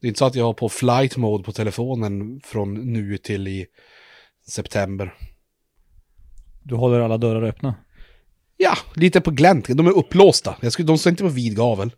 Det 0.00 0.06
är 0.06 0.08
inte 0.08 0.18
så 0.18 0.24
att 0.24 0.34
jag 0.34 0.44
har 0.44 0.52
på 0.52 0.68
flight 0.68 1.16
mode 1.16 1.44
på 1.44 1.52
telefonen 1.52 2.40
från 2.44 2.74
nu 2.92 3.18
till 3.18 3.48
i 3.48 3.66
september. 4.48 5.14
Du 6.62 6.74
håller 6.74 7.00
alla 7.00 7.18
dörrar 7.18 7.42
öppna. 7.42 7.74
Ja, 8.60 8.78
lite 8.94 9.20
på 9.20 9.30
glänt. 9.30 9.68
De 9.68 9.86
är 9.86 9.98
upplåsta. 9.98 10.56
Jag 10.60 10.72
skulle, 10.72 10.86
de 10.86 10.98
står 10.98 11.10
inte 11.10 11.22
på 11.22 11.28
vid 11.28 11.56
gavel. 11.56 11.90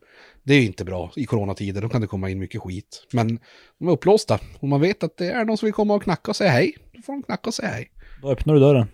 Det 0.42 0.54
är 0.54 0.60
ju 0.60 0.66
inte 0.66 0.84
bra 0.84 1.12
i 1.16 1.24
coronatider. 1.24 1.82
Då 1.82 1.88
kan 1.88 2.00
det 2.00 2.06
komma 2.06 2.30
in 2.30 2.38
mycket 2.38 2.60
skit. 2.60 3.06
Men 3.12 3.38
de 3.78 3.88
är 3.88 3.92
upplåsta. 3.92 4.38
Och 4.60 4.68
man 4.68 4.80
vet 4.80 5.02
att 5.02 5.16
det 5.16 5.26
är 5.26 5.44
någon 5.44 5.58
som 5.58 5.66
vill 5.66 5.74
komma 5.74 5.94
och 5.94 6.02
knacka 6.02 6.30
och 6.30 6.36
säga 6.36 6.50
hej. 6.50 6.76
Då 6.92 7.02
får 7.02 7.12
de 7.12 7.22
knacka 7.22 7.48
och 7.48 7.54
säga 7.54 7.68
hej. 7.68 7.90
Då 8.22 8.30
öppnar 8.30 8.54
du 8.54 8.60
dörren. 8.60 8.86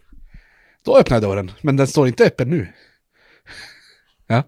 Då 0.85 0.98
öppnar 0.98 1.16
jag 1.16 1.22
dörren. 1.22 1.50
Men 1.61 1.76
den 1.76 1.87
står 1.87 2.09
inte 2.09 2.24
öppen 2.24 2.50
nu. 2.50 2.68
Ja. 4.29 4.42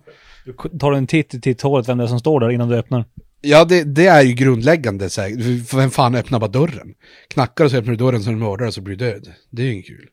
Du 0.44 0.78
tar 0.78 0.92
en 0.92 1.06
titt 1.06 1.34
i 1.34 1.40
titthålet 1.40 1.88
vem 1.88 1.98
det 1.98 2.04
är 2.04 2.08
som 2.08 2.18
står 2.18 2.40
där 2.40 2.50
innan 2.50 2.68
du 2.68 2.76
öppnar. 2.76 3.04
Ja, 3.40 3.64
det, 3.64 3.84
det 3.84 4.06
är 4.06 4.22
ju 4.22 4.32
grundläggande. 4.32 5.10
Så 5.10 5.20
här. 5.20 5.76
Vem 5.76 5.90
fan 5.90 6.14
öppnar 6.14 6.40
bara 6.40 6.50
dörren? 6.50 6.94
Knackar 7.28 7.64
och 7.64 7.70
så 7.70 7.76
öppnar 7.76 7.90
du 7.90 7.96
dörren 7.96 8.22
så 8.22 8.30
är 8.30 8.34
du 8.34 8.40
mördare 8.40 8.72
så 8.72 8.80
blir 8.80 8.96
du 8.96 9.04
död. 9.04 9.32
Det 9.50 9.62
är 9.62 9.66
ju 9.66 9.72
inget 9.72 9.86
kul. 9.86 10.08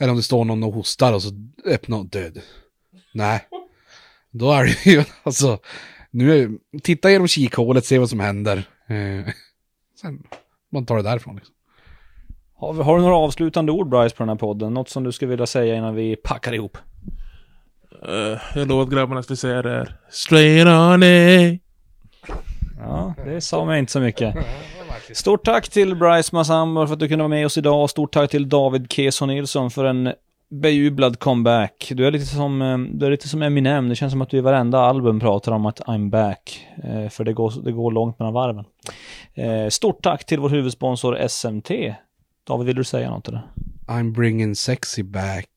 Eller 0.00 0.10
om 0.10 0.16
det 0.16 0.22
står 0.22 0.44
någon 0.44 0.62
och 0.62 0.72
hostar 0.72 1.12
och 1.12 1.22
så 1.22 1.30
öppnar 1.64 1.98
och 1.98 2.06
död. 2.06 2.40
Nej. 3.14 3.40
Då 4.30 4.52
är 4.52 4.64
det 4.64 4.86
ju, 4.86 5.04
alltså. 5.22 5.58
Nu 6.10 6.38
är, 6.38 6.50
titta 6.82 7.10
genom 7.10 7.28
kikhålet, 7.28 7.84
se 7.84 7.98
vad 7.98 8.10
som 8.10 8.20
händer. 8.20 8.56
Eh, 8.88 9.32
sen, 10.00 10.22
man 10.72 10.86
tar 10.86 10.96
det 10.96 11.02
därifrån 11.02 11.36
liksom. 11.36 11.54
Har, 12.54 12.74
har 12.74 12.96
du 12.96 13.02
några 13.02 13.16
avslutande 13.16 13.72
ord 13.72 13.88
Bryce 13.88 14.16
på 14.16 14.22
den 14.22 14.28
här 14.28 14.36
podden? 14.36 14.74
Något 14.74 14.88
som 14.88 15.04
du 15.04 15.12
skulle 15.12 15.30
vilja 15.30 15.46
säga 15.46 15.76
innan 15.76 15.94
vi 15.94 16.16
packar 16.16 16.52
ihop? 16.52 16.78
Eh, 18.08 18.40
jag 18.54 18.68
lovade 18.68 18.82
att 18.82 18.90
grabbarna 18.90 19.22
skulle 19.22 19.36
säga 19.36 19.62
det 19.62 19.70
här. 19.70 19.96
Straight 20.10 20.66
on 20.66 21.02
it. 21.02 21.62
Ja, 22.78 23.14
det 23.24 23.40
sa 23.40 23.64
mig 23.64 23.78
inte 23.78 23.92
så 23.92 24.00
mycket. 24.00 24.34
Stort 25.14 25.44
tack 25.44 25.68
till 25.68 25.94
Bryce 25.96 26.30
Massambo 26.36 26.86
för 26.86 26.92
att 26.94 27.00
du 27.00 27.08
kunde 27.08 27.22
vara 27.22 27.28
med 27.28 27.46
oss 27.46 27.58
idag. 27.58 27.90
Stort 27.90 28.12
tack 28.12 28.30
till 28.30 28.48
David 28.48 28.92
Keso 28.92 29.26
Nilsson 29.26 29.70
för 29.70 29.84
en 29.84 30.12
bejublad 30.50 31.18
comeback. 31.18 31.92
Du 31.94 32.06
är 32.06 32.10
lite 32.10 32.26
som, 32.26 32.62
eh, 32.62 32.78
du 32.78 33.06
är 33.06 33.10
lite 33.10 33.28
som 33.28 33.42
Eminem. 33.42 33.88
Det 33.88 33.94
känns 33.96 34.12
som 34.12 34.22
att 34.22 34.30
du 34.30 34.36
i 34.36 34.40
varenda 34.40 34.78
album 34.78 35.20
pratar 35.20 35.52
om 35.52 35.66
att 35.66 35.80
I'm 35.80 36.10
back. 36.10 36.66
Eh, 36.84 37.08
För 37.08 37.24
det 37.24 37.32
går, 37.32 37.52
det 37.64 37.72
går 37.72 37.92
långt 37.92 38.18
mellan 38.18 38.34
varven. 38.34 38.64
Eh, 39.34 39.68
Stort 39.68 40.02
tack 40.02 40.26
till 40.26 40.38
vår 40.40 40.48
huvudsponsor 40.48 41.16
SMT. 41.28 41.94
David, 42.46 42.66
vill 42.66 42.76
du 42.76 42.84
säga 42.84 43.10
något 43.10 43.28
eller? 43.28 43.42
I'm 43.88 44.12
bringing 44.12 44.54
sexy 44.54 45.02
back. 45.02 45.48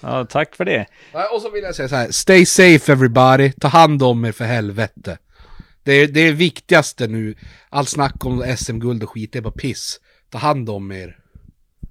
Ja, 0.00 0.24
tack 0.24 0.56
för 0.56 0.64
det. 0.64 0.86
Och 1.34 1.42
så 1.42 1.50
vill 1.50 1.62
jag 1.64 1.74
säga 1.74 1.88
så 1.88 1.96
här, 1.96 2.10
stay 2.10 2.46
safe 2.46 2.92
everybody, 2.92 3.52
ta 3.52 3.68
hand 3.68 4.02
om 4.02 4.24
er 4.24 4.32
för 4.32 4.44
helvete. 4.44 5.18
Det 5.86 5.92
är 5.92 6.08
det 6.08 6.20
är 6.20 6.32
viktigaste 6.32 7.06
nu, 7.06 7.34
allt 7.68 7.88
snack 7.88 8.24
om 8.24 8.56
SM-guld 8.56 9.02
och 9.02 9.10
skit, 9.10 9.32
det 9.32 9.38
är 9.38 9.42
bara 9.42 9.50
piss. 9.50 10.00
Ta 10.30 10.38
hand 10.38 10.70
om 10.70 10.92
er. 10.92 11.18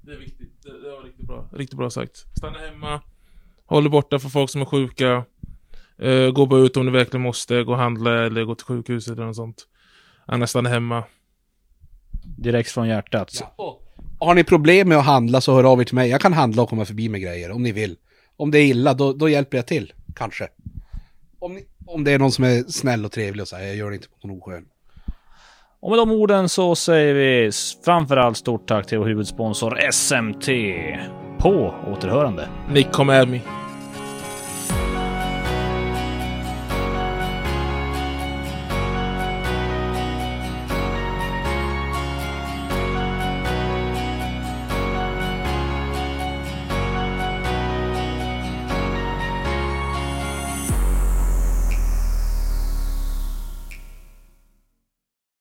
Det 0.01 0.11
är 0.11 0.17
viktigt. 0.17 0.63
Det, 0.63 0.81
det 0.81 0.91
var 0.91 1.03
riktigt 1.03 1.27
bra. 1.27 1.49
Riktigt 1.53 1.77
bra 1.77 1.89
sagt. 1.89 2.17
Stanna 2.37 2.59
hemma. 2.59 3.01
Håll 3.65 3.83
dig 3.83 3.91
borta 3.91 4.19
för 4.19 4.29
folk 4.29 4.49
som 4.49 4.61
är 4.61 4.65
sjuka. 4.65 5.25
Eh, 5.99 6.31
gå 6.31 6.45
bara 6.45 6.59
ut 6.59 6.77
om 6.77 6.85
du 6.85 6.91
verkligen 6.91 7.21
måste. 7.21 7.63
Gå 7.63 7.71
och 7.71 7.77
handla 7.77 8.25
eller 8.25 8.43
gå 8.43 8.55
till 8.55 8.65
sjukhuset 8.65 9.13
eller 9.13 9.25
något 9.25 9.35
sånt. 9.35 9.67
Annars 10.25 10.49
stanna 10.49 10.69
hemma. 10.69 11.03
Direkt 12.37 12.71
från 12.71 12.87
hjärtat. 12.87 13.43
Har 14.19 14.35
ni 14.35 14.43
problem 14.43 14.89
med 14.89 14.97
att 14.97 15.05
handla 15.05 15.41
så 15.41 15.55
hör 15.55 15.63
av 15.63 15.81
er 15.81 15.85
till 15.85 15.95
mig, 15.95 16.09
jag 16.09 16.21
kan 16.21 16.33
handla 16.33 16.61
och 16.61 16.69
komma 16.69 16.85
förbi 16.85 17.09
med 17.09 17.21
grejer 17.21 17.51
om 17.51 17.63
ni 17.63 17.71
vill. 17.71 17.97
Om 18.37 18.51
det 18.51 18.59
är 18.59 18.65
illa, 18.65 18.93
då, 18.93 19.13
då 19.13 19.29
hjälper 19.29 19.57
jag 19.57 19.67
till, 19.67 19.93
kanske. 20.15 20.47
Om, 21.39 21.53
ni, 21.53 21.65
om 21.87 22.03
det 22.03 22.11
är 22.11 22.19
någon 22.19 22.31
som 22.31 22.43
är 22.43 22.63
snäll 22.63 23.05
och 23.05 23.11
trevlig 23.11 23.41
och 23.41 23.47
så 23.47 23.55
här, 23.55 23.63
jag 23.63 23.75
gör 23.75 23.89
det 23.89 23.95
inte 23.95 24.07
på 24.21 24.27
någon 24.27 24.37
oskön. 24.37 24.65
Och 25.79 25.89
med 25.89 25.99
de 25.99 26.11
orden 26.11 26.49
så 26.49 26.75
säger 26.75 27.13
vi 27.13 27.51
framförallt 27.85 28.37
stort 28.37 28.67
tack 28.67 28.87
till 28.87 28.97
vår 28.97 29.05
huvudsponsor 29.05 29.91
SMT. 29.91 30.47
På 31.39 31.75
återhörande. 31.87 32.49
Nick, 32.69 32.97
me. 32.97 33.41